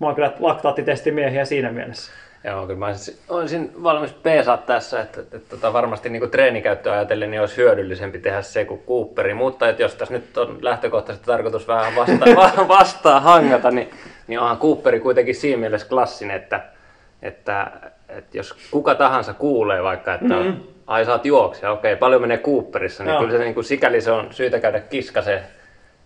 [0.00, 2.12] mä oon kyllä laktaattitestimiehiä siinä mielessä.
[2.44, 2.86] Joo, kyllä mä
[3.28, 8.18] olisin, valmis peesaa tässä, että, että, että tota, varmasti niin treenikäyttöä ajatellen niin olisi hyödyllisempi
[8.18, 12.68] tehdä se kuin Cooperi, mutta että jos tässä nyt on lähtökohtaisesti tarkoitus vähän vasta, va-
[12.68, 13.90] vastaa hangata, niin,
[14.26, 16.60] niin onhan Cooperi kuitenkin siinä mielessä klassinen, että,
[17.22, 17.70] että,
[18.08, 20.60] että jos kuka tahansa kuulee vaikka, että mm-hmm.
[20.86, 23.20] ai sä oot juoksija, okei, paljon menee Cooperissa, niin Joo.
[23.20, 25.42] kyllä se niin kuin, sikäli se on syytä käydä kiskaseen,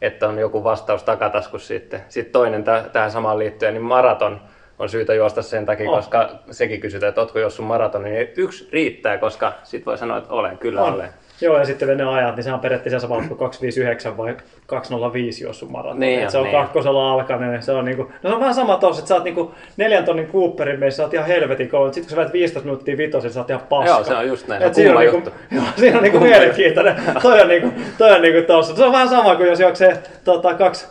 [0.01, 2.01] että on joku vastaus takataskussa sitten.
[2.09, 4.40] Sitten toinen täh- tähän samaan liittyen, niin maraton
[4.83, 5.97] on syytä juosta sen takia, On.
[5.97, 10.35] koska sekin kysytään, että ootko juossut maraton, niin yksi riittää, koska sit voi sanoa, että
[10.35, 10.95] olen, kyllä On.
[10.95, 11.09] olen.
[11.40, 15.59] Joo, ja sitten ne ajat, niin se on periaatteessa sama kuin 259 vai 205 jos
[15.59, 16.01] sun maraton.
[16.01, 18.55] Niin on, se on niin kakkosella alkanen, niin se on niinku, no se on vähän
[18.55, 21.85] sama tossa, että sä oot niinku neljän tonnin Cooperin meissä, sä oot ihan helvetin kova,
[21.85, 23.90] mutta sit kun sä vedät 15 minuuttia vitosen, sä oot ihan paska.
[23.90, 26.21] Joo, se on just näin, se on Et siinä on niinku, joo, siinä on niinku
[26.21, 26.97] mielenkiintoinen.
[27.23, 28.77] toi on niinku, toi on niinku tossa.
[28.77, 30.87] Se on vähän sama kuin jos juoksee tota, kaksi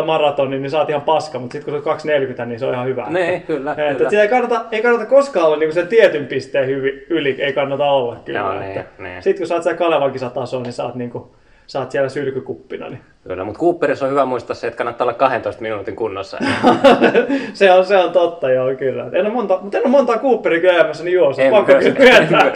[0.00, 2.74] 2.20 maratoni, niin oot ihan paska, mutta sitten kun se on 2.40, niin se on
[2.74, 3.06] ihan hyvä.
[3.10, 4.10] Niin, Että- kyllä, Että kyllä.
[4.10, 7.84] sitä ei kannata, ei kannata koskaan olla niin sen tietyn pisteen hyvi, yli, ei kannata
[7.84, 8.38] olla kyllä.
[8.38, 9.22] Joo, että niin, niin.
[9.22, 11.24] Sitten kun oot siellä Kalevan kisatasoon, niin oot, niin kuin,
[11.78, 12.88] oot siellä sylkykuppina.
[12.88, 13.00] Niin.
[13.28, 16.38] Kyllä, mutta Cooperissa on hyvä muistaa se, että kannattaa olla 12 minuutin kunnossa.
[17.52, 19.06] se, on, se on totta, joo, kyllä.
[19.12, 21.44] En ole monta, mutta en ole montaa Cooperia kyllä elämässäni juossut.
[21.44, 22.52] En Pakko kyllä myöntää.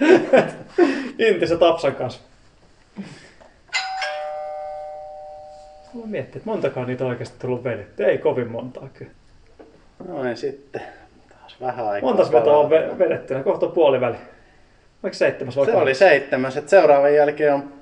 [1.28, 2.27] Inti se Tapsan kanssa.
[5.94, 8.04] Mä miettii, että montakaan niitä on oikeasti tullut vedetty.
[8.04, 9.12] Ei kovin montaa kyllä.
[10.08, 10.82] Noin sitten.
[11.28, 12.08] Taas vähän aikaa.
[12.10, 13.34] Montas vetoa on vedetty?
[13.44, 14.16] Kohta puoliväli.
[15.02, 16.08] Oliko seitsemäs vai Se oli kahdeksan?
[16.08, 17.72] seitsemäs, että seuraavan jälkeen on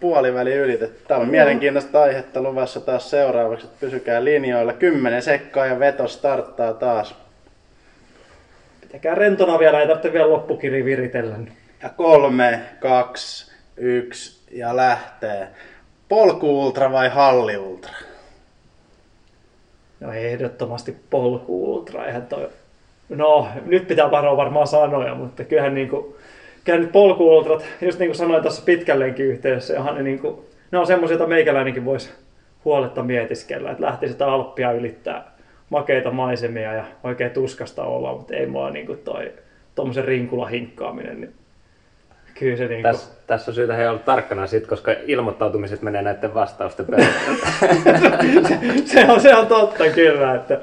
[0.00, 1.04] puoliväli ylitetty.
[1.08, 4.72] Täällä on mielenkiintoista aihetta luvassa taas seuraavaksi, että pysykää linjoilla.
[4.72, 7.14] Kymmenen sekkaa ja veto starttaa taas.
[8.80, 11.36] Pitäkää rentona vielä, ei tarvitse vielä loppukiri viritellä.
[11.82, 15.48] Ja kolme, kaksi, yksi ja lähtee.
[16.14, 17.92] Polku ultra vai halli ultra?
[20.00, 22.06] No ehdottomasti polku ultra.
[22.06, 22.48] Eihän toi...
[23.08, 26.16] No, nyt pitää varoa varmaan sanoja, mutta kyllähän niinku...
[26.64, 30.44] Kyllähän nyt polku ultrat, just niin kuin sanoin tuossa pitkällenkin yhteydessä, onhan ne niinku...
[30.70, 32.10] Ne on semmoisia, joita meikäläinenkin voisi
[32.64, 35.32] huoletta mietiskellä, että lähti sitä Alppia ylittää
[35.70, 39.32] makeita maisemia ja oikein tuskasta olla, mutta ei mua niinku toi
[39.74, 41.34] tommosen rinkula hinkkaaminen, niin
[42.38, 42.88] kyllä se niinku...
[42.88, 47.46] Tässä, tässä on syytä he olla tarkkana sit, koska ilmoittautumiset menee näiden vastausten perusteella.
[48.92, 50.60] se, on, se on totta kyllä, että...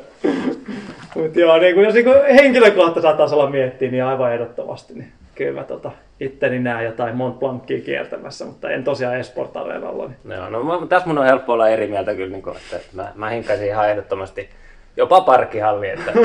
[1.15, 5.63] Mutta joo, niin kun, jos niin henkilökohtaisella tasolla miettii, niin aivan ehdottomasti, niin kyllä mä
[5.63, 10.07] tota, itteni näen jotain Mont Blancia kiertämässä, mutta en tosiaan Esport Areenalla.
[10.07, 10.39] Niin.
[10.49, 13.29] No mä- tässä mun on helppo olla eri mieltä kyllä, niin kuin, että mä, mä
[13.29, 14.49] hinkkaisin ihan ehdottomasti
[14.97, 16.12] jopa parkkihalli, että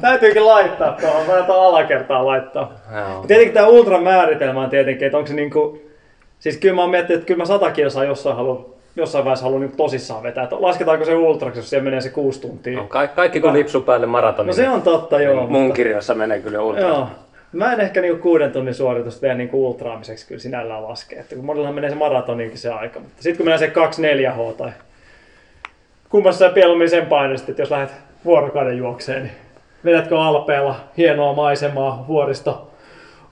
[0.00, 2.72] Täytyykin laittaa tuohon, mä tuohon alakertaan laittaa.
[2.96, 3.24] joo.
[3.26, 5.80] Tietenkin tämä ultran määritelmä on tietenkin, että onko se niinku...
[6.38, 8.64] Siis kyllä mä oon miettinyt, että kyllä mä sata kilsaa jossain, haluan,
[8.96, 10.44] jossain vaiheessa haluan niinku tosissaan vetää.
[10.44, 12.78] Että lasketaanko se ultraksi, jos siellä menee se kuusi tuntia?
[12.78, 14.46] No, ka- kaikki kun lipsu päälle maratonin.
[14.46, 15.46] No se on totta, joo.
[15.46, 16.82] Mun mutta- kirjassa menee kyllä ultra.
[16.82, 17.08] Joo.
[17.52, 21.16] Mä en ehkä niinku kuuden tunnin suoritusta vielä niinku ultraamiseksi kyllä sinällään laske.
[21.16, 23.00] Että kun monillahan menee se maratoninkin se aika.
[23.00, 24.70] Mutta sitten kun menee se 2-4H tai
[26.14, 27.90] kummassa sä mieluummin sen painoisit, että jos lähdet
[28.24, 29.34] vuorokauden juokseen, niin
[29.84, 32.70] vedätkö alpeella hienoa maisemaa, vuoristo,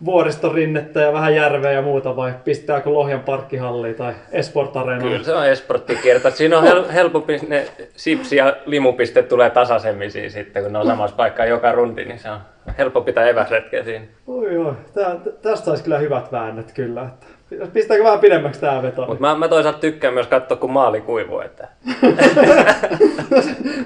[0.05, 5.11] vuoristorinnettä ja vähän järveä ja muuta vai pistääkö Lohjan parkkihalliin tai Esport Areenalle?
[5.13, 6.31] Kyllä se on esporttikierto.
[6.31, 7.67] Siinä on hel- helpompi, ne
[7.97, 12.19] sipsi- ja limupisteet tulee tasaisemmin siinä sitten, kun ne on samassa paikkaa joka rundi, niin
[12.19, 12.39] se on
[12.79, 14.05] helppo pitää eväsretkeä siinä.
[14.27, 14.75] Oi, oi.
[14.95, 17.03] Tää, tästä olisi kyllä hyvät väännöt kyllä.
[17.03, 17.27] Että
[17.73, 19.07] pistääkö vähän pidemmäksi tää veto?
[19.07, 21.41] Mutta mä, mä toisaalta tykkään myös katsoa, kun maali kuivuu.
[21.41, 21.69] Että...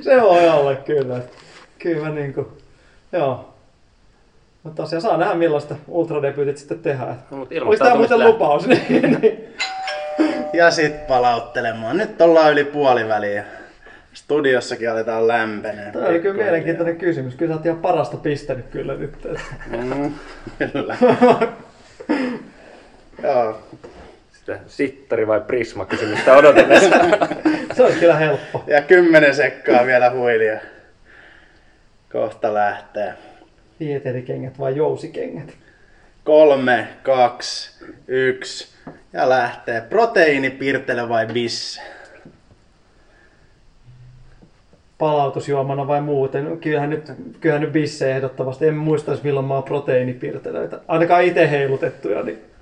[0.04, 1.20] se voi olla kyllä.
[1.78, 2.48] Kyllä niinku,
[3.12, 3.54] joo.
[4.62, 7.22] Mutta tosiaan saa nähdä millaista ultradebyytit sitten tehdään.
[7.30, 8.66] No, mut Olisi tää muuten ilmoittautumista lupaus?
[8.88, 9.54] Niin, niin.
[10.52, 11.96] Ja sit palauttelemaan.
[11.96, 13.44] Nyt ollaan yli puoliväliä.
[14.12, 15.92] Studiossakin aletaan lämpenee.
[15.92, 17.34] Tämä oli kyllä mielenkiintoinen kysymys.
[17.34, 19.28] Kyllä sä oot ihan parasta pistänyt kyllä nyt.
[19.66, 20.12] Mm,
[20.72, 20.96] kyllä.
[23.22, 23.58] Joo.
[24.32, 26.96] Sitä sittari vai prisma kysymystä odotellessa.
[27.74, 28.64] Se olisi kyllä helppo.
[28.66, 30.60] Ja kymmenen sekkaa vielä huilia.
[32.12, 33.14] Kohta lähtee.
[33.80, 35.52] Dieterikengät vai jousikengät?
[36.24, 38.68] Kolme, kaksi, yksi.
[39.12, 39.80] Ja lähtee.
[39.80, 41.82] Proteiinipirtele vai bisse?
[44.98, 46.58] Palautusjuomana vai muuten?
[46.58, 48.66] Kyllähän nyt, kyllähän nyt bisse ehdottomasti.
[48.66, 50.80] En muistaisi milloin mä oon proteiinipirtelöitä.
[50.88, 52.55] Ainakaan itse heilutettuja, niin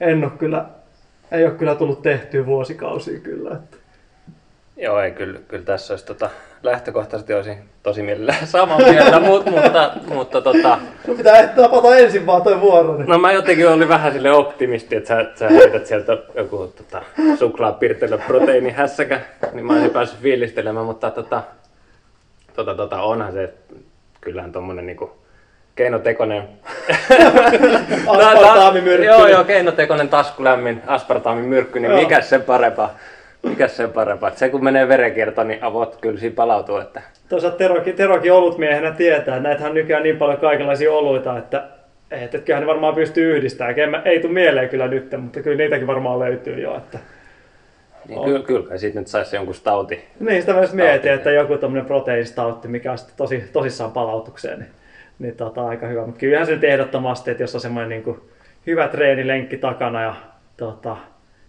[0.00, 0.64] en ole kyllä,
[1.32, 3.50] ei ole kyllä tullut tehtyä vuosikausia kyllä.
[3.54, 3.76] Että.
[4.76, 6.30] Joo, ei kyllä, kyllä tässä olisi tota,
[6.62, 12.42] lähtökohtaisesti olisin tosi mielellään samaa mieltä, mutta, mutta, mutta tota, No pitää tapata ensin vaan
[12.42, 12.96] toi vuoro.
[12.96, 13.08] Niin.
[13.08, 17.02] no mä jotenkin olin vähän sille optimisti, että sä, sä heität sieltä joku tota,
[17.38, 19.20] suklaapirtelö proteiinihässäkä,
[19.52, 21.42] niin mä olisin päässyt fiilistelemään, mutta tota,
[22.56, 23.54] tota, tota, onhan se,
[24.20, 25.19] kyllähän tommonen niinku
[25.80, 26.42] keinotekoinen
[28.08, 29.06] Aspartaamimyrkky.
[29.06, 32.98] Joo, joo, keinotekoinen taskulämmin aspartaamimyrkky, niin mikä sen parempaa?
[33.42, 34.28] Mikä sen parempaa?
[34.28, 36.76] Et se kun menee verenkiertoon, niin avot kyllä siinä palautuu.
[36.76, 37.02] Että...
[37.28, 41.64] Toisaalta Terokin, Terokin olutmiehenä tietää, että näitähän on nykyään niin paljon kaikenlaisia oluita, että,
[42.10, 43.78] että, että kyllähän ne varmaan pystyy yhdistämään.
[43.78, 46.76] Ei, ei tule mieleen kyllä nyt, mutta kyllä niitäkin varmaan löytyy jo.
[46.76, 46.98] Että.
[48.08, 50.04] Niin kyllä, kyllä siitä nyt saisi jonkun stauti.
[50.20, 54.70] Niin, sitä myös mietin, että joku tämmöinen proteiinistautti, mikä on sitten tosi, tosissaan palautukseen, niin,
[55.20, 56.06] niin tota, aika hyvä.
[56.06, 58.20] Mutta kyllähän se nyt ehdottomasti, että jos on semmoinen niin kuin,
[58.66, 60.14] hyvä treenilenkki takana ja
[60.56, 60.96] tota,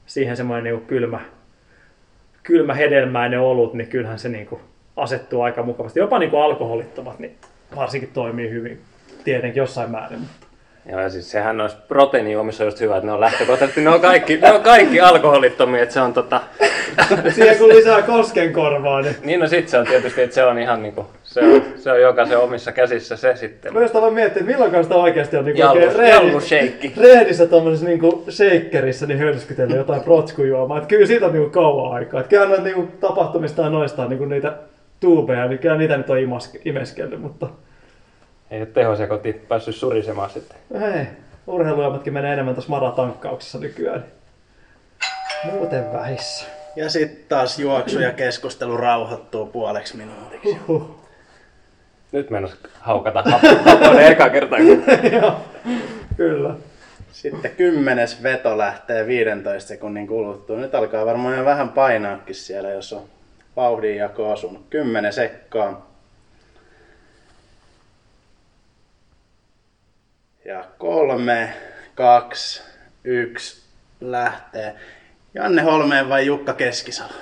[0.05, 1.19] siihen semmoinen niin kuin, kylmä,
[2.43, 4.62] kylmä hedelmäinen olut, niin kyllähän se niin kuin,
[4.97, 5.99] asettuu aika mukavasti.
[5.99, 7.36] Jopa niin kuin alkoholittomat, niin
[7.75, 8.81] varsinkin toimii hyvin.
[9.23, 10.19] Tietenkin jossain määrin.
[10.19, 10.47] Mutta.
[10.89, 14.01] Joo, ja siis sehän noissa proteiinijuomissa on just hyvä, että ne on lähtökohtaisesti, ne on
[14.01, 16.41] kaikki, ne on kaikki alkoholittomia, että se on tota...
[17.36, 20.84] Siihen kun lisää koskenkorvaa, niin Niin no sit se on tietysti, että se on ihan
[20.84, 23.74] niinku, se on, se on jokaisen omissa käsissä se sitten.
[23.74, 28.24] Mä just aloin miettiä, että milloin sitä oikeasti on niinku Jallu- rehdi- rehdissä tuommoisessa niinku
[28.30, 30.78] shakerissä niin hölskytellä jotain protskujuomaa.
[30.78, 32.22] Et kyllä siitä on niinku kauan aikaa.
[32.22, 34.54] Et kyllä noita niinku tapahtumista ja noista on niinku niitä
[35.00, 37.48] tuubeja, niin kyllä niitä nyt on imas, imeskellyt, mutta
[38.52, 40.58] Ei ole tehosekoti päässyt surisemaan sitten.
[40.98, 41.06] ei.
[41.48, 44.06] Urheilujuomatkin menee enemmän tuossa maratankkauksessa nykyään.
[45.44, 45.56] Niin.
[45.56, 46.46] Muuten vähissä.
[46.76, 50.58] Ja sitten taas juoksu ja keskustelu rauhoittuu puoleksi minuutiksi.
[52.12, 53.24] Nyt mennään haukata
[53.65, 54.56] happoinen eka kerta.
[54.58, 54.84] kun-
[55.21, 55.41] Joo,
[56.17, 56.56] kyllä.
[57.12, 60.58] Sitten kymmenes veto lähtee 15 sekunnin kuluttua.
[60.58, 63.04] Nyt alkaa varmaan jo vähän painaakin siellä, jos on
[63.56, 64.65] vauhdinjako osunut.
[64.69, 65.91] 10 sekkaa.
[70.45, 71.54] Ja kolme,
[71.95, 72.62] kaksi,
[73.04, 73.62] yksi
[74.02, 74.76] lähtee.
[75.34, 77.13] Janne Holmeen vai Jukka Keskisalo?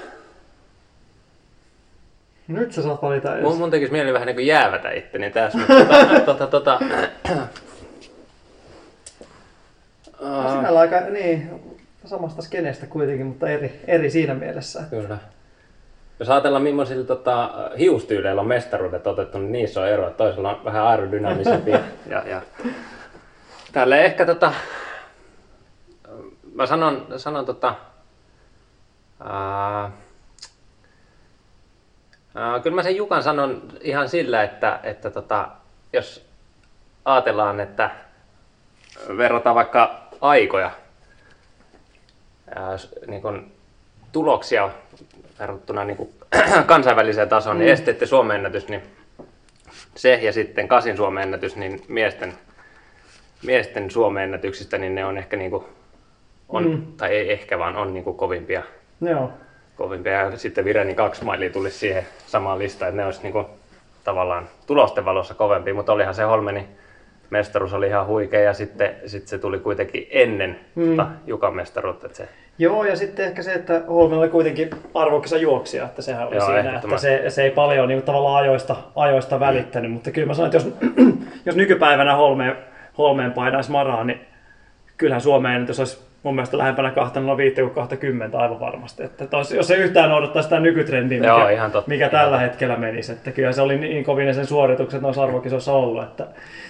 [2.49, 3.57] Nyt sä saat valita Mun, ensin.
[3.57, 6.79] mun tekisi mieli vähän niin jäävätä itteni tässä, mutta tota, tota, tota,
[10.21, 11.49] No, Sinällä aika, niin,
[12.05, 14.83] samasta skeneestä kuitenkin, mutta eri, eri siinä mielessä.
[14.89, 15.17] Kyllä.
[16.19, 20.09] Jos ajatellaan millaisilla tota, hiustyyleillä on mestaruudet otettu, niin niissä on eroa.
[20.09, 21.71] Toisella on vähän aerodynaamisempi.
[22.09, 22.41] ja, ja.
[23.71, 24.53] Tälle ehkä tota,
[26.53, 27.75] mä sanon, sanon tota,
[29.19, 29.91] ää,
[32.63, 35.47] kyllä mä sen Jukan sanon ihan sillä, että, että tota,
[35.93, 36.29] jos
[37.05, 37.89] ajatellaan, että
[39.17, 40.71] verrataan vaikka aikoja,
[42.55, 43.51] ää, niin kun
[44.11, 44.69] tuloksia
[45.39, 46.09] verrattuna niin kuin
[46.65, 47.59] kansainväliseen tasoon, mm.
[47.59, 48.83] niin esteette Suomen ennätys, niin
[49.95, 52.33] se ja sitten Kasin Suomen ennätys, niin miesten,
[53.45, 55.65] miesten Suomen ennätyksistä, niin ne on ehkä niin kuin,
[56.49, 56.85] on, mm.
[56.97, 58.63] tai ei ehkä vaan on niin kuin kovimpia,
[59.01, 59.31] Joo.
[59.79, 60.13] Kovimpia.
[60.13, 63.45] Ja sitten Vireni kaksi mailia tulisi siihen samaan listaan, että ne olisi niin kuin,
[64.03, 66.65] tavallaan tulosten valossa kovempi, mutta olihan se Holmeni
[67.29, 70.83] mestaruus oli ihan huikea ja sitten, sitten se tuli kuitenkin ennen Mm.
[70.83, 70.89] mm.
[70.89, 72.05] tota Jukan mestaruutta.
[72.05, 76.27] Että se, Joo, ja sitten ehkä se, että Holmella oli kuitenkin arvokisa juoksija, että sehän
[76.27, 80.27] oli Joo, siinä, että se, se ei paljon niin tavallaan ajoista, ajoista välittänyt, mutta kyllä
[80.27, 80.93] mä sanoin, että jos,
[81.45, 82.55] jos nykypäivänä Holmeen,
[82.97, 84.21] Holmeen painaisi maraa, niin
[84.97, 89.03] kyllähän Suomeen ennätys olisi mun mielestä lähempänä 205 kuin 20 aivan varmasti.
[89.03, 91.89] Että tos, jos se yhtään noudattaa sitä nykytrendiä, Joo, mikä, ihan totta.
[91.89, 93.11] mikä tällä hetkellä menisi.
[93.11, 96.03] Että kyllä se oli niin kovin sen suoritukset noissa arvokisoissa ollut.
[96.03, 96.27] Että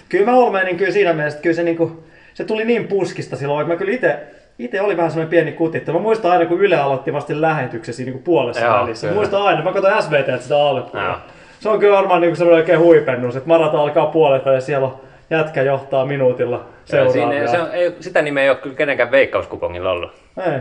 [0.08, 2.88] kyllä mä Holmeen, niin kyllä siinä mielessä, että kyllä se, niin kuin, se tuli niin
[2.88, 4.18] puskista silloin, että mä kyllä itse
[4.58, 5.92] itse oli vähän semmoinen pieni kutitta.
[5.92, 9.06] Mä muistan aina, kun Yle aloitti vasta lähetyksen siinä niin puolessa Joo, välissä.
[9.06, 10.54] Mä muistan aina, mä katsoin SVT sitä.
[10.54, 11.16] Joo.
[11.60, 15.00] Se on kyllä varmaan niin semmoinen oikein huipennus, että maraton alkaa puolet ja siellä on
[15.30, 17.28] jätkä johtaa minuutilla seuraavia.
[17.30, 20.12] siinä, se on, ei, sitä nimeä ei ole kyllä kenenkään veikkauskupongilla ollut.
[20.36, 20.60] Ei.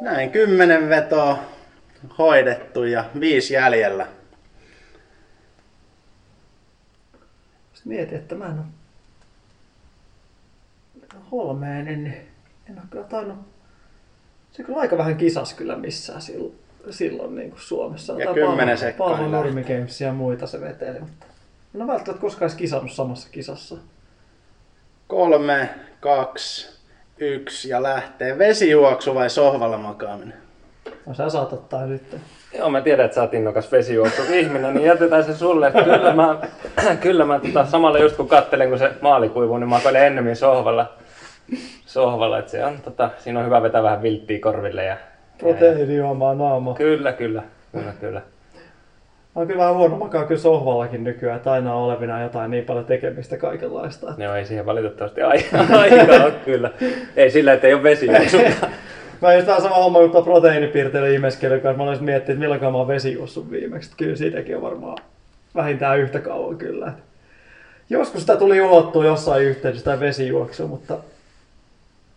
[0.00, 1.38] Näin, kymmenen vetoa
[2.18, 4.06] hoidettu ja viisi jäljellä.
[7.72, 8.66] Sitten mietin, että mä en ole
[11.32, 12.06] Holmeen, en,
[12.70, 13.38] en ole kyllä tainnut...
[14.52, 16.54] Se kyllä aika vähän kisas kyllä missään silloin,
[16.90, 18.12] silloin niin kuin Suomessa.
[18.12, 21.26] Ja kymmenen Pallo- sekkaa Pallo niin Nurmi Gamesia ja muita se veteli, mutta
[21.74, 23.76] en ole välttämättä koskaan edes kisannut samassa kisassa.
[25.06, 25.68] Kolme,
[26.00, 26.78] kaksi,
[27.18, 28.38] yksi ja lähtee.
[28.38, 30.34] Vesijuoksu vai sohvalla makaaminen?
[31.06, 32.16] No sä saat ottaa nyt.
[32.58, 35.66] Joo, mä tiedän, että sä oot innokas vesijuoksu ihminen, niin jätetään se sulle.
[35.66, 36.38] Että Kyllä mä,
[37.00, 40.92] kyllä mä tota, samalla just kun kattelen, kun se maali kuivuu, niin makoilen ennemmin sohvalla.
[41.86, 44.84] Sohvalla, että se on, tota, siinä on hyvä vetää vähän vilttiä korville.
[44.84, 44.98] Ja, ja, ja.
[45.38, 46.74] Proteiinijuomaa naama.
[46.74, 48.22] Kyllä, kyllä, kyllä, kyllä.
[49.36, 52.84] Oon kyllä vähän huono makaa kyllä sohvallakin nykyään, että aina on olevina jotain niin paljon
[52.84, 54.10] tekemistä kaikenlaista.
[54.10, 55.44] että- Joo, ei siihen valitettavasti ai-
[55.80, 56.70] aikaa ole kyllä.
[57.16, 58.36] Ei sillä, että ei ole vesijuoksu.
[59.20, 61.82] Mä just vähän sama homma juttu proteiinipiirteiden imeskelyn kanssa.
[61.82, 63.90] Mä olisin miettinyt, että milloin mä oon vesijuossut viimeksi.
[63.96, 64.98] Kyllä siitäkin on varmaan
[65.54, 66.92] vähintään yhtä kauan kyllä.
[67.90, 70.98] Joskus sitä tuli juottua jossain yhteydessä sitä vesijuoksua, mutta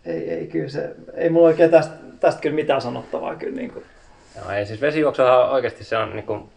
[0.06, 3.84] ei, ei kyllä se, ei mulla oikein tästä, tästä kyllä mitään sanottavaa kyllä niin kuin.
[4.36, 6.48] Joo, ei siis vesijuoksuhan oikeasti se on, niinku,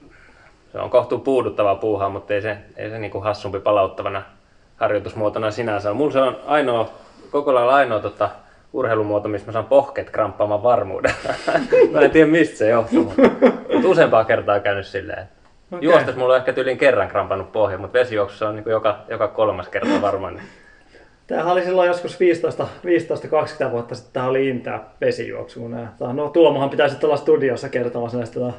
[0.74, 4.24] se on kohtuu puuduttavaa puuhaa, mutta ei se, ei se niinku hassumpi palauttavana
[4.78, 5.90] harjoitusmuotona sinänsä.
[5.90, 5.98] ole.
[5.98, 6.90] Mulla se on ainoa,
[7.32, 8.30] koko lailla ainoa tota,
[8.74, 11.14] urheilumuoto, missä mä saan pohkeet kramppaamaan varmuuden.
[11.92, 13.22] mä en tiedä mistä se johtuu, mutta,
[13.74, 15.28] mutta useampaa kertaa käynyt silleen.
[15.72, 15.90] Okei.
[15.90, 19.70] Juostas mulla on ehkä tyylin kerran krampannut pohja, mutta vesijuoksussa on niinku joka, joka kolmas
[19.70, 20.36] kerta varmaan.
[20.36, 20.48] Niin.
[21.28, 22.18] Tämähän oli silloin joskus
[23.68, 25.68] 15-20 vuotta sitten, tämä oli Intää vesijuoksu.
[26.14, 28.54] No Tuomohan pitäisi olla studiossa kertomassa näistä tota,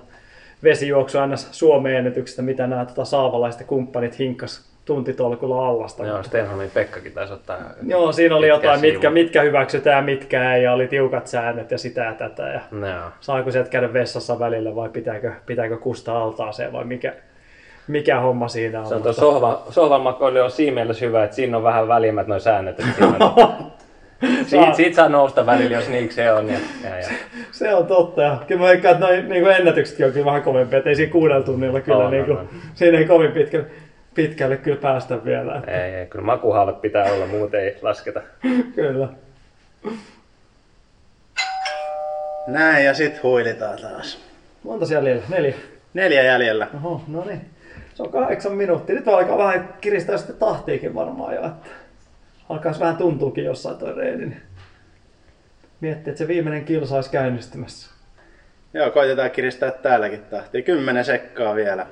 [0.65, 6.07] vesijuoksu aina Suomen ennätyksistä, mitä nämä tota, saavalaiset kumppanit hinkkas tuntitolkulla allasta.
[6.07, 7.59] Joo, Stenholmin Pekkakin taisi ottaa.
[7.87, 11.79] Joo, siinä oli jotain, mitkä, mitkä hyväksytään ja mitkä ei, ja oli tiukat säännöt ja
[11.79, 12.43] sitä ja tätä.
[12.43, 13.11] Ja Joo.
[13.21, 17.15] saako sieltä käydä vessassa välillä vai pitääkö, pitääkö kustaa altaaseen vai mikä,
[17.89, 18.87] mikä homma siinä on.
[18.87, 21.89] Se on tuo mutta- sohva, sohvan makoilu on siinä mielessä hyvä, että siinä on vähän
[21.89, 22.81] välimmät noin säännöt.
[22.81, 23.73] Että siinä on,
[24.47, 26.49] siitä, siitä, saa nousta välillä, jos niiksi se on.
[26.49, 27.09] Ja, ja, ja.
[27.53, 28.23] Se on totta.
[28.23, 30.79] Ja kyllä mä veikkaan, että noin niin ennätyksetkin on kyllä vähän kovempia.
[30.79, 32.49] Että ei siinä kuudella tunnilla kyllä, On, on, niin kuin, on.
[32.75, 33.67] siinä ei kovin pitkälle,
[34.15, 35.57] pitkälle kyllä päästä vielä.
[35.57, 38.21] Että, Ei, ei, kyllä makuhaavat pitää olla, muuten ei lasketa.
[38.75, 39.09] kyllä.
[42.47, 44.19] Näin ja sit huilitaan taas.
[44.63, 45.29] Monta siellä jäljellä?
[45.37, 45.55] Neljä.
[45.95, 46.67] Neljä jäljellä.
[46.85, 47.41] Oho, no niin.
[47.95, 48.95] Se on kahdeksan minuuttia.
[48.95, 51.41] Nyt alkaa vähän kiristää sitten tahtiikin varmaan jo.
[51.47, 51.69] Että
[52.49, 54.27] alkaisi vähän tuntuukin jossain toi reeni.
[54.27, 54.43] niin
[55.81, 57.91] Miettii, että se viimeinen kilsa olisi käynnistymässä.
[58.75, 60.63] Joo, koitetaan kiristää täälläkin tahtia.
[60.63, 61.87] Kymmenen sekkaa vielä.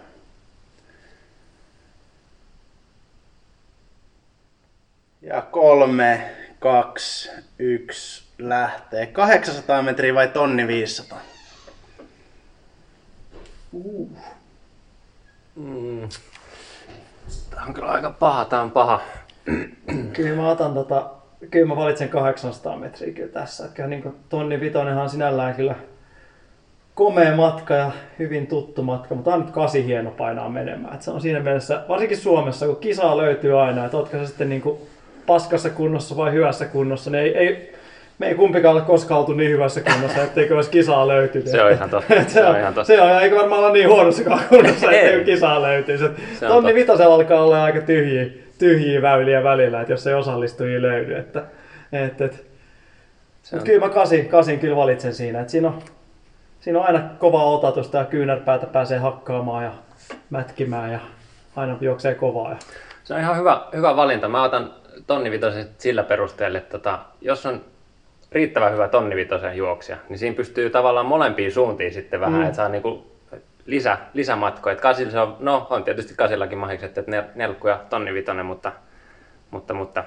[5.22, 6.30] Ja kolme,
[6.60, 9.06] kaksi, yksi, lähtee.
[9.06, 11.20] 800 metriä vai tonni 500?
[15.56, 16.08] Mm.
[17.50, 19.00] Tää on kyllä aika paha, tää on paha.
[20.12, 21.10] Kyllä mä otan tota,
[21.50, 23.68] kyllä mä valitsen 800 metriä kyllä tässä.
[23.74, 25.74] Kyllä niin kuin tonni vitonenhan on sinällään kyllä
[26.94, 30.94] komea matka ja hyvin tuttu matka, mutta on nyt kasi hieno painaa menemään.
[30.94, 34.48] Et se on siinä mielessä, varsinkin Suomessa, kun kisaa löytyy aina, että ootko se sitten
[34.48, 34.78] niin kuin
[35.26, 37.74] paskassa kunnossa vai hyvässä kunnossa, niin ei, ei,
[38.18, 41.48] me ei kumpikaan ole koskaan oltu niin hyvässä kunnossa, etteikö olisi kisaa löytynyt.
[41.48, 42.14] Se on ihan totta.
[42.22, 42.86] se, Se on ihan totta.
[42.86, 44.98] se on, eikä varmaan olla niin huonossakaan kunnossa, Ei.
[45.06, 46.04] ettei kisaa löytyisi.
[46.04, 48.26] Et Se Tonni vitosella alkaa olla aika tyhjiä,
[48.58, 51.14] tyhjiä väyliä välillä, että jos ei osallistujia löydy.
[51.16, 51.42] Että,
[51.92, 52.46] et, et.
[53.42, 55.40] Se Mut on- kyllä mä kasin, kasin kyllä valitsen siinä.
[55.40, 55.78] Et siinä, on,
[56.60, 59.70] siinä on aina kova otatusta ja kyynärpäätä pääsee hakkaamaan ja
[60.30, 60.98] mätkimään ja
[61.56, 62.50] aina juoksee kovaa.
[62.50, 62.56] Ja...
[63.04, 64.28] Se on ihan hyvä, hyvä valinta.
[64.28, 64.72] Mä otan
[65.06, 67.60] tonnivitosen sillä perusteella, että tota, jos on
[68.32, 72.42] riittävän hyvä tonnivitosen juoksija, niin siinä pystyy tavallaan molempiin suuntiin sitten vähän, Mm.
[72.42, 73.12] että saa niinku
[73.66, 74.72] lisä, lisämatkoja.
[74.72, 78.72] Et kasilla se on, no on tietysti kasillakin mahdollisesti, että nel- nelkku ja tonnivitonen, mutta,
[79.50, 80.04] mutta, mutta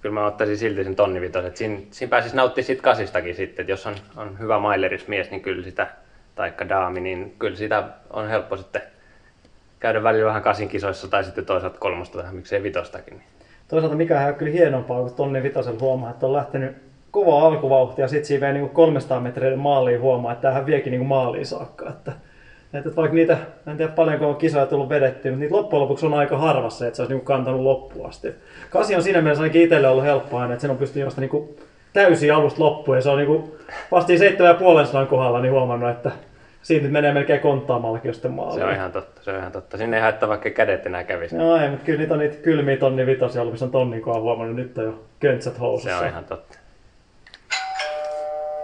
[0.00, 1.56] kyllä mä ottaisin silti sen tonnivitosen.
[1.56, 5.64] Siinä, siinä pääsisi nauttimaan siitä kasistakin sitten, että jos on, on hyvä mailerismies, niin kyllä
[5.64, 5.86] sitä,
[6.34, 8.82] taikka daami, niin kyllä sitä on helppo sitten
[9.80, 13.14] käydä välillä vähän kasin kisoissa tai sitten toisaalta kolmosta vähän, miksei vitostakin.
[13.14, 13.24] Niin.
[13.70, 16.76] Toisaalta mikä on kyllä hienompaa, kun tonni vitosella huomaa, että on lähtenyt
[17.10, 21.06] kovaa alkuvauhtia ja sitten siinä vei niin 300 metriä maaliin huomaa, että tämähän viekin niin
[21.06, 21.88] maaliin saakka.
[21.88, 22.12] Että,
[22.74, 26.14] että vaikka niitä, en tiedä paljonko on kisoja tullut vedettyä, mutta niitä loppujen lopuksi on
[26.14, 28.28] aika harvassa, että se olisi niin kantanut loppuun asti.
[28.70, 31.56] Kasi on siinä mielessä ainakin itselle ollut helppoa että sen on pystynyt josta niin
[31.92, 32.96] täysin alusta loppuun.
[32.96, 33.52] Ja se on niin kuin,
[33.90, 34.12] vasta
[35.02, 36.10] 7,5 kohdalla niin huomannut, että
[36.62, 38.58] siitä menee melkein konttaamallakin jo sitten maaliin.
[38.58, 39.76] Se on ihan totta, se on ihan totta.
[39.76, 41.36] Sinne ei haittaa vaikka kädet enää kävisi.
[41.36, 44.22] Joo, ei, mutta kyllä niitä on niitä kylmiä tonni vitosia ollut, missä on tonnin kohan
[44.22, 45.98] huomannut, nyt on jo köntsät housussa.
[45.98, 46.58] Se on ihan totta.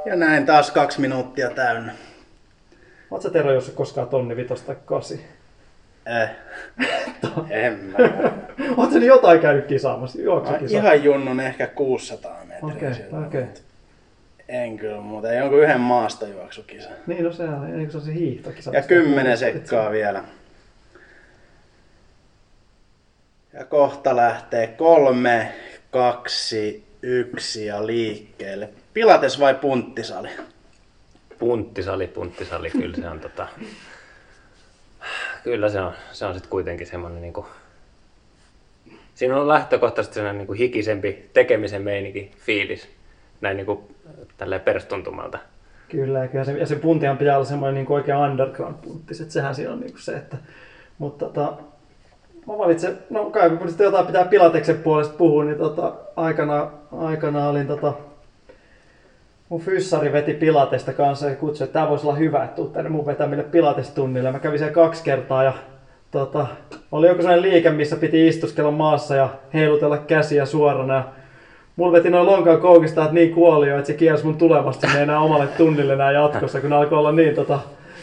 [0.06, 1.92] Ja näin taas kaksi minuuttia täynnä.
[3.10, 5.24] Oot sä Tero, jos koskaan tonni vitosta tai kasi?
[6.06, 6.30] Eh.
[7.50, 7.98] en mä.
[8.92, 10.22] Nyt jotain käynyt kisaamassa?
[10.22, 10.76] Juoksukisa?
[10.76, 12.76] ihan junnun ehkä 600 metriä.
[12.76, 13.44] Okei, silloin, okei.
[13.44, 13.62] mut
[14.48, 15.32] En kyllä muuta.
[15.32, 16.88] Jonkun yhden maastojuoksukisa.
[17.06, 18.70] Niin, no sehän on, kuin se on se hiihtokisa.
[18.74, 20.24] Ja kymmenen sekkaa vielä.
[23.52, 25.52] Ja kohta lähtee kolme,
[25.90, 28.68] kaksi, yksi ja liikkeelle.
[28.94, 30.28] Pilates vai punttisali?
[31.38, 33.48] Punttisali, punttisali, kyllä se on tota...
[35.44, 37.46] Kyllä se on, se on sitten kuitenkin semmoinen niinku...
[39.14, 42.88] Siinä on lähtökohtaisesti sellainen niinku hikisempi tekemisen meininki, fiilis,
[43.40, 43.84] näin niinku
[44.36, 45.38] tälleen perstuntumalta.
[45.88, 49.72] Kyllä, ja, se, ja se puntihan pitää olla semmoinen niin oikein underground-punttis, että sehän siinä
[49.72, 50.36] on niin kuin se, että...
[50.98, 51.52] Mutta tota,
[52.46, 57.48] mä valitsen, no kai kun sitten jotain pitää Pilateksen puolesta puhua, niin tota, aikana, aikana
[57.48, 57.92] olin tota,
[59.48, 62.90] mun fyssari veti Pilatesta kanssa ja kutsui, että tämä voisi olla hyvä, että tuu tänne
[62.90, 64.32] mun vetämille Pilatestunnille.
[64.32, 65.52] Mä kävin siellä kaksi kertaa ja
[66.10, 66.46] tota,
[66.92, 71.04] oli joku sellainen liike, missä piti istuskella maassa ja heilutella käsiä suorana.
[71.76, 75.20] Mulla veti noin lonkan koukista niin kuoli jo, että se kielsi mun tulevasta sinne enää
[75.20, 77.58] omalle tunnille enää jatkossa, kun alkoi olla niin, tota,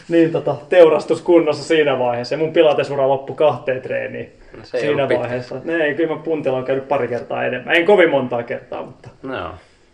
[0.08, 2.34] niin tota, teurastuskunnossa siinä vaiheessa.
[2.34, 5.60] Ja mun pilatesura loppui kahteen treeniin No se siinä vaiheessa.
[5.64, 7.74] Ne, ei, kyllä mä puntilla on käynyt pari kertaa enemmän.
[7.74, 9.50] En kovin montaa kertaa, mutta No joo.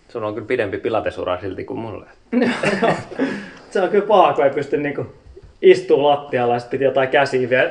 [0.08, 2.06] Sulla on kyllä pidempi pilatesura silti kuin mulle.
[3.70, 5.06] se on kyllä paha, kun ei pysty niinku
[5.62, 7.70] istuu lattialla ja piti jotain käsiä vielä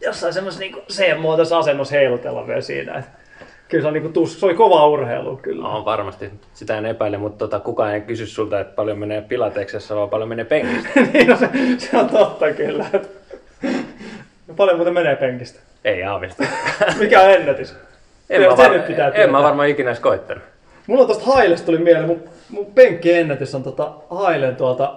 [0.00, 2.98] jossain semmoisessa niinku C-muotoisessa asennossa heilutella vielä siinä.
[2.98, 3.04] Et
[3.70, 5.68] kyllä se, on niinku tus, se oli kova urheilu kyllä.
[5.68, 9.96] No varmasti, sitä en epäile, mutta tota, kukaan ei kysy sulta, että paljon menee pilateksessa,
[9.96, 10.88] vaan paljon menee penkistä.
[11.12, 11.48] niin no se,
[11.78, 12.86] se, on totta kyllä.
[12.92, 13.20] Et
[14.56, 15.60] Paljon muuten menee penkistä.
[15.84, 16.44] ei aavista.
[16.98, 17.74] Mikä on ennätys?
[18.30, 18.72] En mä, var...
[19.14, 20.44] en mä varmaan ikinä edes koittanut.
[20.86, 24.94] Mulla on tosta Hailesta tuli mieleen, mun, mun penkkiennätys on tota Hailen tuolta,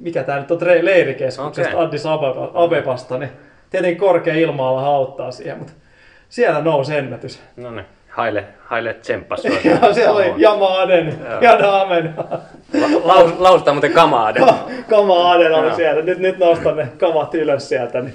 [0.00, 1.86] mikä tää nyt on, leirikeskuksesta Okei.
[1.86, 3.30] Addis Abeba, Abebasta, niin
[3.70, 5.72] tietenkin korkea ilma auttaa siihen, mutta
[6.32, 7.40] siellä nousi ennätys.
[7.56, 9.44] No niin, haile, haile tsemppas.
[9.84, 12.14] Ja siellä oli Jama Aden ja Damen.
[12.16, 14.32] La- laus, lausutaan muuten kamaa.
[14.90, 16.02] Kama Aden oli siellä.
[16.02, 18.00] Nyt, nyt nostan ne kamat ylös sieltä.
[18.00, 18.14] Niin.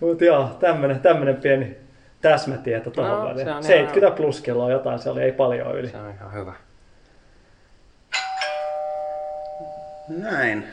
[0.00, 1.76] Mut joo, tämmönen, tämmönen pieni
[2.20, 3.46] täsmätieto tuohon No, väliin.
[3.46, 5.88] se on 70 plus kiloa jotain, se oli ei paljon yli.
[5.88, 6.52] Se on ihan hyvä.
[10.08, 10.64] Näin.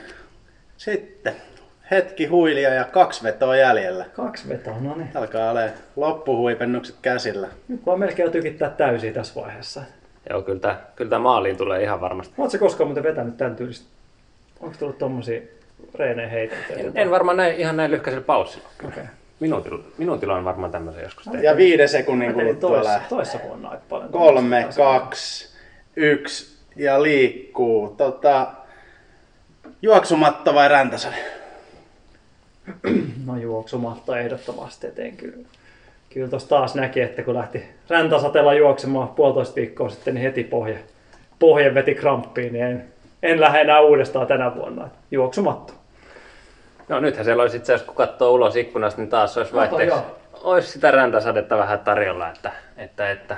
[0.78, 1.36] Sitten
[1.92, 4.06] hetki huilia ja kaksi vetoa jäljellä.
[4.14, 5.10] Kaksi vetoa, no niin.
[5.16, 5.62] Alkaa olla
[5.96, 7.48] loppuhuipennukset käsillä.
[7.68, 9.82] Nyt vaan melkein jo tykittää täysiä tässä vaiheessa.
[10.30, 12.34] Joo, kyllä tämä, kyllä tämä maaliin tulee ihan varmasti.
[12.38, 13.88] Oletko koskaan muuten vetänyt tämän tyylistä?
[14.60, 15.42] Onko tullut tommosia
[15.96, 16.76] reeneen heiteltyä?
[16.78, 18.68] En, en varmaan näin, ihan näin lyhkäisellä paussilla.
[18.88, 19.04] Okei.
[19.40, 21.44] Minuutilla, minuutilla on varmaan tämmöisen joskus tehnyt.
[21.44, 23.10] Ja viiden sekunnin kuluttua toissa, lähtee.
[23.10, 24.12] toissa vuonna aika paljon.
[24.12, 25.58] Kolme, kaksi,
[25.96, 27.96] yksi ja liikkuu.
[27.98, 28.48] Tota,
[29.82, 31.41] juoksumatta vai räntäsade?
[33.26, 35.48] No juoksumatta ehdottomasti eteen kyllä.
[36.10, 40.80] Kyllä tuossa taas näki, että kun lähti räntäsateella juoksemaan puolitoista viikkoa sitten, niin heti pohje,
[41.40, 42.86] pohje veti kramppiin, niin en,
[43.24, 44.90] en lähde enää uudestaan tänä vuonna.
[45.12, 45.74] Juoksumatto.
[46.90, 50.00] No nythän siellä olisi itse asiassa, kun katsoo ulos ikkunasta, niin taas olisi vaihteeksi.
[50.44, 53.38] Olisi sitä räntäsadetta vähän tarjolla, että, että, että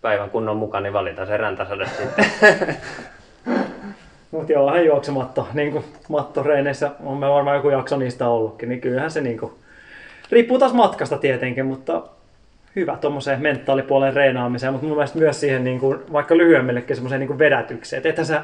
[0.00, 2.26] päivän kunnon mukaan niin valita se räntäsade sitten.
[4.34, 8.80] Mutta joo, hän juoksematto, niin kuin mattoreeneissä on meillä varmaan joku jakso niistä ollutkin, niin
[8.80, 9.52] kyllähän se niin kuin,
[10.30, 12.02] riippuu taas matkasta tietenkin, mutta
[12.76, 17.38] hyvä tuommoiseen mentaalipuolen reenaamiseen, mutta mun mielestä myös siihen niin kuin, vaikka lyhyemmillekin semmoiseen niin
[17.38, 17.98] vedätykseen.
[17.98, 18.42] Et ethän sä,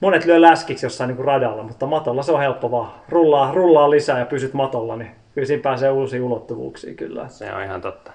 [0.00, 2.92] monet lyö läskiksi jossain niin kuin radalla, mutta matolla se on helppo vaan.
[3.08, 7.28] Rullaa, rullaa lisää ja pysyt matolla, niin kyllä siinä pääsee uusia ulottuvuuksia kyllä.
[7.28, 8.12] Se on ihan totta.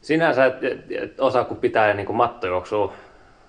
[0.00, 2.92] Sinänsä et, et, et osa kun pitää niin kuin mattojuoksua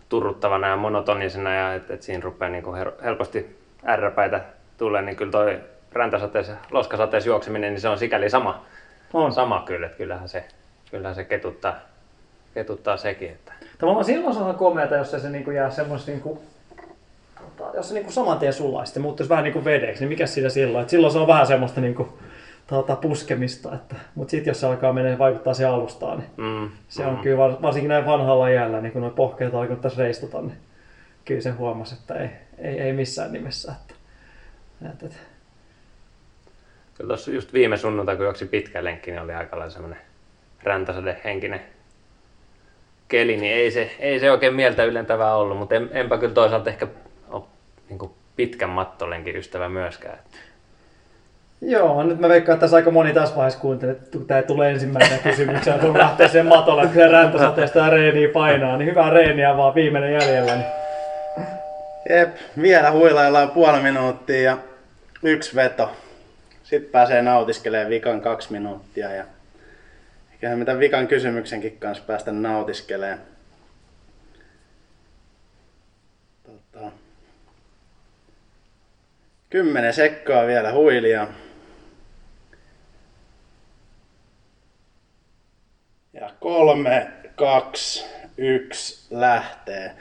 [0.09, 4.41] turruttavana ja monotonisena ja että et siinä rupeaa niin kuin helposti ärräpäitä
[4.77, 5.59] tulee, niin kyllä toi
[5.93, 8.65] räntäsateessa, loskasateessa juokseminen, niin se on sikäli sama,
[9.13, 9.33] On.
[9.33, 10.43] sama kyllä, että kyllähän se,
[10.91, 11.75] kyllähän se ketuttaa,
[12.53, 13.29] ketuttaa sekin.
[13.29, 13.53] Että.
[13.77, 16.41] Tavallaan silloin se on komeata, jos se niinku jää semmoista niinku,
[17.39, 20.49] tota, jos se niinku saman tien sulaa, sitten muuttuisi vähän niinku vedeksi, niin mikä siinä
[20.49, 20.83] silloin?
[20.83, 22.19] Et silloin se on vähän semmoista niinku,
[22.69, 27.05] tota, puskemista, että, mutta sitten jos se alkaa mennä vaikuttaa siihen alustaan, niin Mm, se
[27.05, 30.57] on kyllä var, varsinkin näin vanhalla iällä, niin kun nuo pohkeet alkoi tässä reistata, niin
[31.25, 33.71] kyllä se huomasi, että ei, ei, ei missään nimessä.
[33.81, 33.93] Että,
[34.91, 35.17] että, että,
[36.97, 39.99] Kyllä tuossa just viime sunnuntai, kun juoksi pitkä lenkki, niin oli aika lailla semmoinen
[40.63, 41.61] räntäsade henkinen
[43.07, 46.69] keli, niin ei se, ei se oikein mieltä ylentävää ollut, mutta en, enpä kyllä toisaalta
[46.69, 46.87] ehkä
[47.29, 47.43] ole
[47.89, 50.19] niin pitkän mattolenkin ystävä myöskään.
[51.61, 54.71] Joo, nyt mä veikkaan, että tässä aika moni tässä vaiheessa kuuntelee, että kun tämä tulee
[54.71, 59.75] ensimmäisenä kysymyksenä, kun lähtee sen matolle, että se räntäsateesta reeniä painaa, niin hyvää reeniä vaan
[59.75, 60.55] viimeinen jäljellä.
[60.55, 60.65] Niin
[62.09, 64.57] Jep, vielä huilaillaan puoli minuuttia ja
[65.23, 65.91] yksi veto.
[66.63, 69.25] Sitten pääsee nautiskelemaan vikan kaksi minuuttia ja
[70.31, 73.19] eiköhän mitä vikan kysymyksenkin kanssa päästä nautiskelemaan.
[76.43, 76.91] Tota,
[79.49, 81.27] kymmenen sekkaa vielä huilia.
[86.39, 88.05] Kolme, kaksi,
[88.37, 89.91] yksi, lähtee.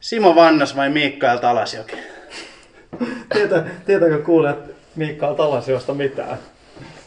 [0.00, 1.96] Simo Vannas vai Mikael Talasjoki?
[3.32, 4.58] Tietää, tietääkö kuulijat
[4.96, 6.38] Mikael Talasiosta mitään?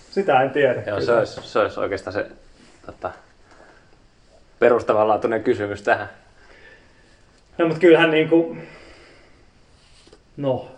[0.10, 0.84] Sitä en tiedä.
[0.88, 2.26] Joo, se olisi, se olisi oikeastaan se
[2.86, 3.12] tota,
[4.60, 6.10] perustavanlaatuinen kysymys tähän.
[7.58, 8.58] No, mutta kyllähän niinku,
[10.38, 10.72] no,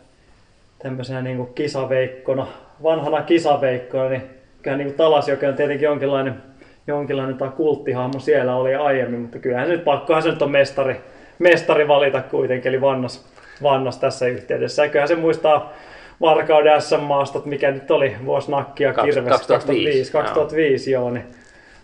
[0.80, 2.48] tämmöisenä niinku kisaveikkona,
[2.84, 4.30] vanhana kisaveikkona, niin
[4.62, 6.44] kyllähän niinku Talasjoki on tietenkin jonkinlainen,
[6.88, 11.02] jonkinlainen tai kulttihahmo siellä oli aiemmin, mutta kyllähän se nyt pakkohan se nyt on mestari,
[11.40, 13.30] mestari valita kuitenkin, eli Vannas,
[13.64, 14.84] Vannas tässä yhteydessä.
[14.84, 15.74] Ja kyllähän se muistaa
[16.22, 21.26] Varkauden SM-maastot, mikä nyt oli vuosi nakkia Kaks- kirves 2005, 2005, 2005 joo, niin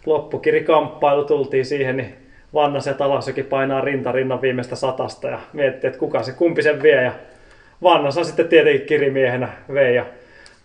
[0.06, 2.16] loppukirikamppailu tultiin siihen, niin
[2.54, 6.84] Vannas ja Talasjoki painaa rinta rinnan viimeistä satasta ja miettii, että kuka se, kumpi sen
[6.84, 7.04] vie.
[7.04, 7.12] Ja
[7.84, 10.06] Vannas on sitten tietenkin kirimiehenä vei ja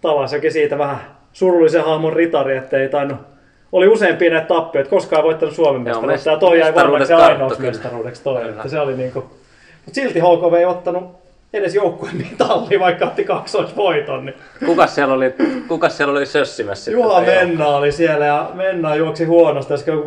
[0.00, 0.98] Talasjoki siitä vähän
[1.32, 3.37] surullisen hahmon ritari, että ei tainnut
[3.72, 6.30] oli useampia näitä tappioita, koskaan voittanut Suomen Joo, mestaruutta.
[6.30, 8.40] mest- Ja toi jäi mestaruudet ainoaksi mestaruudeksi toi.
[8.40, 8.50] Kyllä.
[8.50, 9.20] Että se oli niinku...
[9.84, 11.04] Mutta silti HKV ei ottanut
[11.52, 14.26] edes joukkueen mitallia, vaikka otti kaksoisvoiton.
[14.26, 14.34] Niin.
[14.66, 15.34] Kukas siellä oli,
[15.68, 16.84] kukas siellä oli sössimässä?
[16.84, 20.06] sitten Juha Menna oli siellä ja Menna juoksi huonosti, jos joku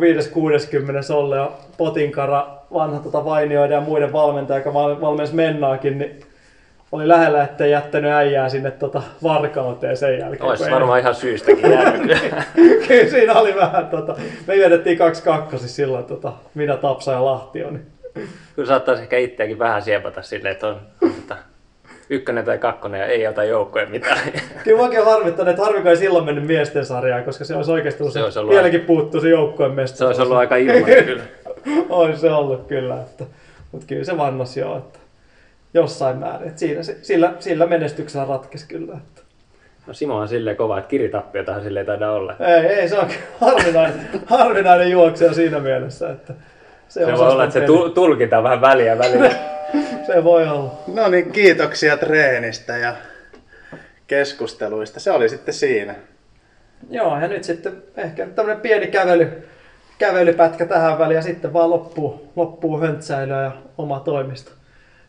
[1.12, 6.20] 5-60 Olle ja Potinkara, vanha tota Vainioiden ja muiden valmentaja, joka val- valmensi Mennaakin, niin
[6.92, 10.42] oli lähellä, ettei jättänyt äijää sinne tota varkauteen sen jälkeen.
[10.42, 12.18] Olisi varmaan ihan syystäkin jäänyt.
[12.88, 14.16] Kyllä siinä oli vähän tota,
[14.46, 17.70] me vedettiin kaksi kakkosi silloin tota, minä Tapsa ja Lahtio.
[17.70, 17.86] Niin.
[18.56, 21.36] Kyllä saattaisi ehkä itseäkin vähän siepata silleen, että on, on tota,
[22.10, 24.18] ykkönen tai kakkonen ja ei ota joukkoja mitään.
[24.64, 27.72] Kyllä mä oikein harmittanut, että harmi kun ei silloin mennyt miesten sarjaan, koska se olisi
[27.72, 29.98] oikeasti ollut, Se olisi ollut vieläkin puuttuu se joukkueen mestaruus.
[30.16, 31.22] Se olisi ollut aika ilmainen kyllä.
[31.88, 33.24] Olisi se ollut kyllä, että,
[33.72, 34.98] mutta kyllä se vannos joo, että
[35.74, 36.48] jossain määrin.
[36.48, 38.96] Että siinä, se- sillä, sillä menestyksellä ratkesi kyllä.
[38.96, 39.22] Että.
[39.86, 42.36] No Simo on silleen kova, että kiritappiota silleen taida olla.
[42.40, 43.08] Ei, ei, se on
[43.40, 46.32] harvinainen, harvinainen juoksija siinä mielessä, että
[46.88, 49.30] Se osasi voi olla, että se ton tu- tulkitaan vähän väliä välillä.
[50.06, 50.74] Se voi olla.
[50.94, 52.94] No niin, kiitoksia treenistä ja
[54.06, 55.00] keskusteluista.
[55.00, 55.94] Se oli sitten siinä.
[56.90, 59.48] Joo, ja nyt sitten ehkä tämmönen pieni kävely,
[59.98, 64.52] kävelypätkä tähän väliin ja sitten vaan loppuu, loppuu höntsäilyä ja oma toimisto.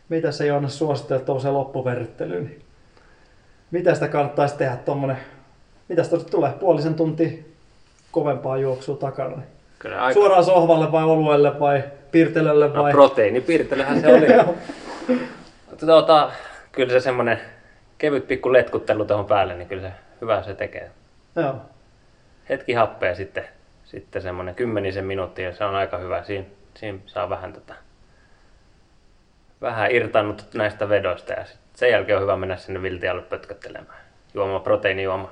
[0.08, 2.44] Mitä se Joonas suosittelee tuollaiseen loppuverryttelyyn?
[2.44, 2.64] Niin
[3.70, 5.16] mitä sitä kannattaisi tehdä tuommoinen,
[5.88, 7.30] mitä sitä tulee, puolisen tuntia
[8.12, 9.36] kovempaa juoksua takana?
[9.36, 9.46] Niin
[9.78, 10.14] Kyllä aika...
[10.14, 12.92] Suoraan sohvalle vai oluelle vai pirtelölle No vai?
[12.92, 14.26] proteiinipirtelöhän se oli.
[15.86, 16.30] Tuota,
[16.72, 17.40] kyllä se semmonen
[17.98, 20.90] kevyt pikku letkuttelu tuohon päälle, niin kyllä se hyvä se tekee.
[21.36, 21.54] Joo.
[22.48, 23.44] Hetki happea sitten,
[23.84, 26.22] sitten semmonen kymmenisen minuuttia, se on aika hyvä.
[26.22, 26.44] Siinä,
[26.74, 27.74] siinä saa vähän tota,
[29.64, 31.44] vähän irtannut näistä vedoista ja
[31.74, 33.98] sen jälkeen on hyvä mennä sinne viltialle pötköttelemään.
[34.34, 35.30] Juomaan proteiinijuoma.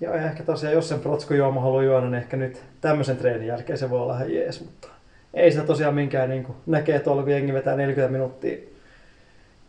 [0.00, 3.90] Ja ehkä tosiaan, jos sen protskujuoma haluaa juoda, niin ehkä nyt tämmöisen treenin jälkeen se
[3.90, 4.88] voi olla ihan jees, mutta
[5.34, 8.58] ei sitä tosiaan minkään niin kuin, näkee tuolla, kun jengi vetää 40 minuuttia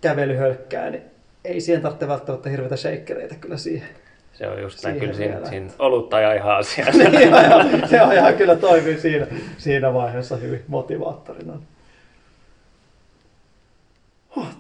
[0.01, 1.03] kävelyhölkkää, niin
[1.45, 3.89] ei siihen tarvitse välttämättä hirveitä shakereita kyllä siihen.
[4.33, 6.85] Se on just näin, kyllä siinä, siinä olutta ja ihan asia.
[6.93, 9.27] Niin, se on ihan kyllä toimii siinä,
[9.57, 11.53] siinä vaiheessa hyvin motivaattorina.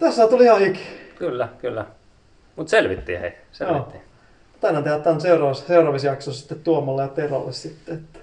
[0.03, 0.79] Tässä tuli ihan hiki.
[1.15, 1.85] kyllä, kyllä.
[2.55, 4.01] Mutta selvittiin hei, selvittiin.
[4.61, 8.19] Tänään tehdä tämän seuraavassa, seuraavassa jaksossa sitten Tuomalle ja Terolle sitten, että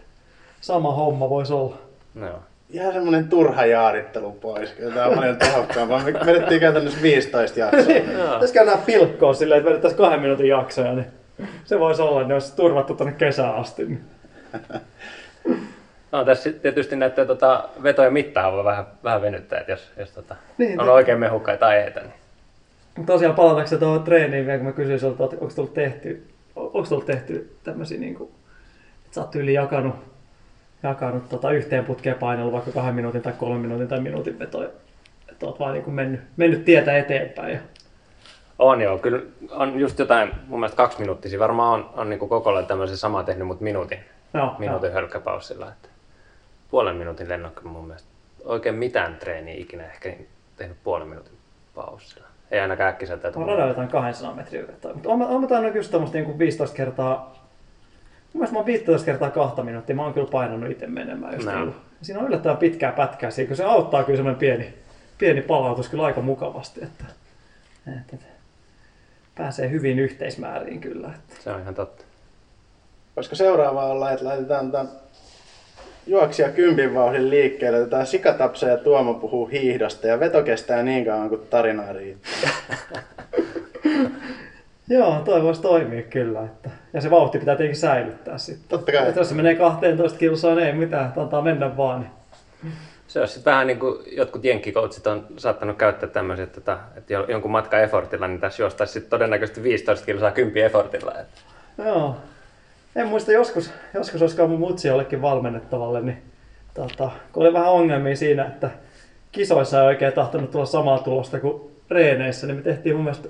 [0.60, 1.76] sama homma voisi olla.
[2.20, 2.38] Joo.
[2.70, 4.70] Ihan semmonen turha jaarittelu pois.
[4.70, 6.04] Kyllä Tää on paljon tehokkaampaa.
[6.04, 7.92] Me vedettiin käytännössä 15 jaksoa.
[7.92, 8.32] Joo.
[8.32, 11.06] Pitäisikö nämä pilkkoa silleen, että vedettäisiin kahden minuutin jaksoja, niin
[11.64, 13.98] se voisi olla, että ne olisi turvattu tuonne kesään asti.
[16.12, 16.18] Niin.
[16.18, 20.36] No tässä tietysti näiden tota, vetojen mittaa voi vähän, vähän venyttää, että jos, jos tota,
[20.58, 22.00] Niin, on te- oikein mehukkaita aiheita.
[22.00, 23.06] Niin.
[23.06, 27.06] Tosiaan palataanko tuohon treeniin vielä, kun mä kysyin sulta, että onko tullut tehty, onko tullut
[27.06, 28.30] tehty tämmöisiä, niin kuin,
[29.04, 29.94] että sä oot yli jakanut,
[30.82, 34.68] jakanut tota yhteen putkeen painella vaikka kahden minuutin tai kolmen minuutin tai minuutin vetoja.
[35.32, 37.52] Että oot vaan niin kuin mennyt, mennyt tietä eteenpäin.
[37.52, 37.58] Ja,
[38.58, 41.38] On joo, kyllä on just jotain, mun mielestä kaksi minuuttisia.
[41.38, 43.98] Varmaan on, on niin koko ajan tämmöisen sama tehnyt, mutta minuutin,
[44.34, 45.68] joo, minuutin hölkkäpaussilla.
[45.68, 45.88] Että
[46.70, 48.08] puolen minuutin lennokki mun mielestä.
[48.44, 50.12] Oikein mitään treeniä ikinä ehkä
[50.56, 51.32] tehnyt puolen minuutin
[51.74, 52.26] paussilla.
[52.50, 53.30] Ei ainakaan äkkiseltä.
[53.38, 54.92] Mä radalla jotain 200 metriä vetoa.
[54.94, 57.34] Mutta oon, oon mä tainnut just tämmöistä niin 15 kertaa,
[58.32, 61.34] mun mielestä mä oon 15 kertaa kahta minuuttia, mä oon kyllä painanut itse menemään.
[61.34, 61.64] Just No.
[61.64, 61.72] no.
[62.02, 64.74] Siinä on yllättävän pitkää pätkää siinä, kun se auttaa kyllä semmoinen pieni,
[65.18, 67.04] pieni palautus kyllä aika mukavasti, että,
[67.86, 68.26] että, että
[69.34, 71.08] pääsee hyvin yhteismääriin kyllä.
[71.08, 71.42] Että.
[71.42, 72.04] Se on ihan totta.
[73.14, 74.88] Koska seuraava olla, että laitetaan tämän
[76.06, 77.78] juoksija kympin vauhdin liikkeelle.
[77.80, 82.50] Otetaan sikatapsa ja Tuomo puhuu hiihdosta ja veto kestää niin kauan kuin tarinaa riittää.
[84.88, 86.40] Joo, toi voisi toimia kyllä.
[86.44, 88.68] Että, ja se vauhti pitää tietenkin säilyttää sitten.
[88.68, 89.08] Totta kai.
[89.08, 92.00] Että jos se menee 12 kilsaan, niin ei mitään, antaa mennä vaan.
[92.62, 92.72] Niin.
[93.06, 97.12] Se on sitten vähän niin kuin jotkut jenkkikoutsit on saattanut käyttää tämmöisiä, että, tota, että
[97.12, 101.14] jo- jonkun matka effortilla, niin tässä juostaisi sitten todennäköisesti 15 kilsaa 10 effortilla.
[101.20, 101.40] Että.
[101.84, 102.16] Joo.
[102.96, 106.22] En muista, joskus, joskus olisiko mun mutsi jollekin valmennettavalle, niin
[106.74, 108.70] tota, kun oli vähän ongelmia siinä, että
[109.32, 113.28] kisoissa ei oikein tahtonut tulla samaa tulosta kuin reeneissä, niin me tehtiin mun mielestä,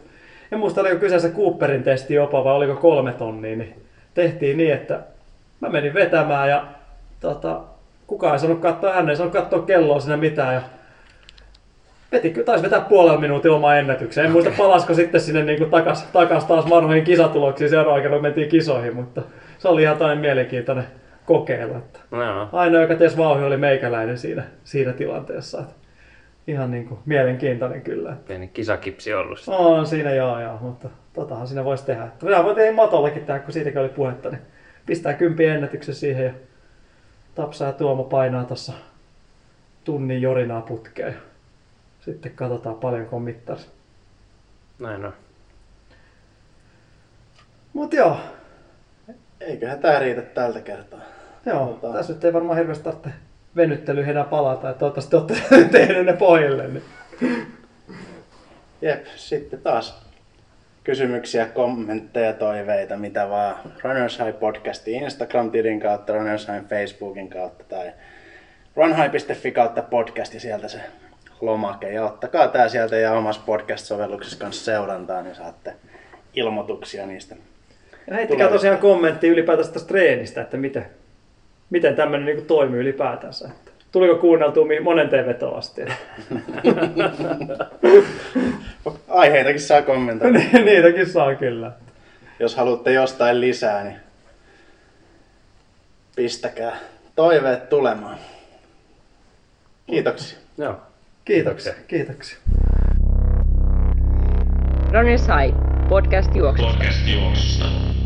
[0.52, 3.74] en muista oliko kyseessä Cooperin testi jopa vai oliko kolme tonnia, niin
[4.14, 5.00] tehtiin niin, että
[5.61, 6.66] mä menin vetämään ja
[7.20, 7.61] tota,
[8.06, 10.62] kukaan ei saanut katsoa, hän ei saanut katsoa kelloa siinä mitään ja
[12.12, 14.24] Veti, taisi vetää puolella minuutin oma ennätyksen.
[14.24, 18.96] En muista palasko sitten sinne niin takas, takas taas vanhoihin kisatuloksiin seuraavana kerran mentiin kisoihin,
[18.96, 19.22] mutta
[19.61, 20.86] se oli ihan tämmöinen mielenkiintoinen
[21.26, 21.74] kokeilu.
[21.74, 25.61] Että No ainoa, joka ties vauhi, oli meikäläinen siinä, siinä tilanteessa.
[25.61, 25.74] Että
[26.46, 28.12] ihan niin kuin mielenkiintoinen kyllä.
[28.12, 29.44] Että Pieni kisakipsi ollut.
[29.46, 32.08] on siinä joo joo, mutta totahan siinä voisi tehdä.
[32.22, 34.42] Minä voin tehdä matollekin tehdä, kun siitäkin oli puhetta, niin
[34.86, 36.32] pistää kympi ennätyksen siihen ja
[37.34, 38.72] Tapsa ja Tuomo painaa tuossa
[39.84, 41.16] tunnin jorinaa putkeen.
[42.00, 43.70] Sitten katsotaan paljonko on mittarissa.
[44.78, 45.12] Näin on.
[47.72, 48.16] Mut joo,
[49.41, 51.01] Eiköhän tää riitä tältä kertaa.
[51.47, 51.97] joo Tota.
[51.97, 53.11] tässä nyt ei varmaan hirveästi tarvitse
[53.57, 54.70] venyttelyyn enää palata.
[54.70, 55.34] Että toivottavasti olette
[55.78, 56.68] tehneet ne pohjille.
[56.68, 56.82] Niin.
[58.82, 60.11] Jep, sitten taas
[60.84, 63.57] kysymyksiä, kommentteja, toiveita, mitä vaan.
[63.82, 67.93] Runners High podcastin Instagram-tilin kautta, Runners High Facebookin kautta tai
[68.76, 70.80] runhigh.fi kautta podcast ja sieltä se
[71.41, 71.93] lomake.
[71.93, 75.74] Ja ottakaa tää sieltä ja omassa podcast-sovelluksessa kanssa seurantaa, niin saatte
[76.34, 77.36] ilmoituksia niistä.
[78.07, 80.86] Ja heittäkää tosiaan kommentti ylipäätänsä tästä treenistä, että miten,
[81.70, 83.48] miten tämmöinen niin toimii ylipäätänsä.
[83.48, 85.82] Että tuliko kuunneltua mi- monen vetoa asti?
[89.09, 90.38] Aiheitakin saa kommentoida.
[90.64, 91.72] Niitäkin saa kyllä.
[92.38, 93.96] Jos haluatte jostain lisää, niin
[96.16, 96.76] pistäkää
[97.16, 98.16] toiveet tulemaan.
[99.86, 100.38] Kiitoksia.
[100.59, 100.76] Joo.
[101.24, 101.74] Kiitoksia.
[101.86, 102.38] Kiitoksia.
[104.92, 105.55] Runners High,
[105.91, 106.72] podcast juoksusta.
[106.78, 107.99] Podcast juoksusta.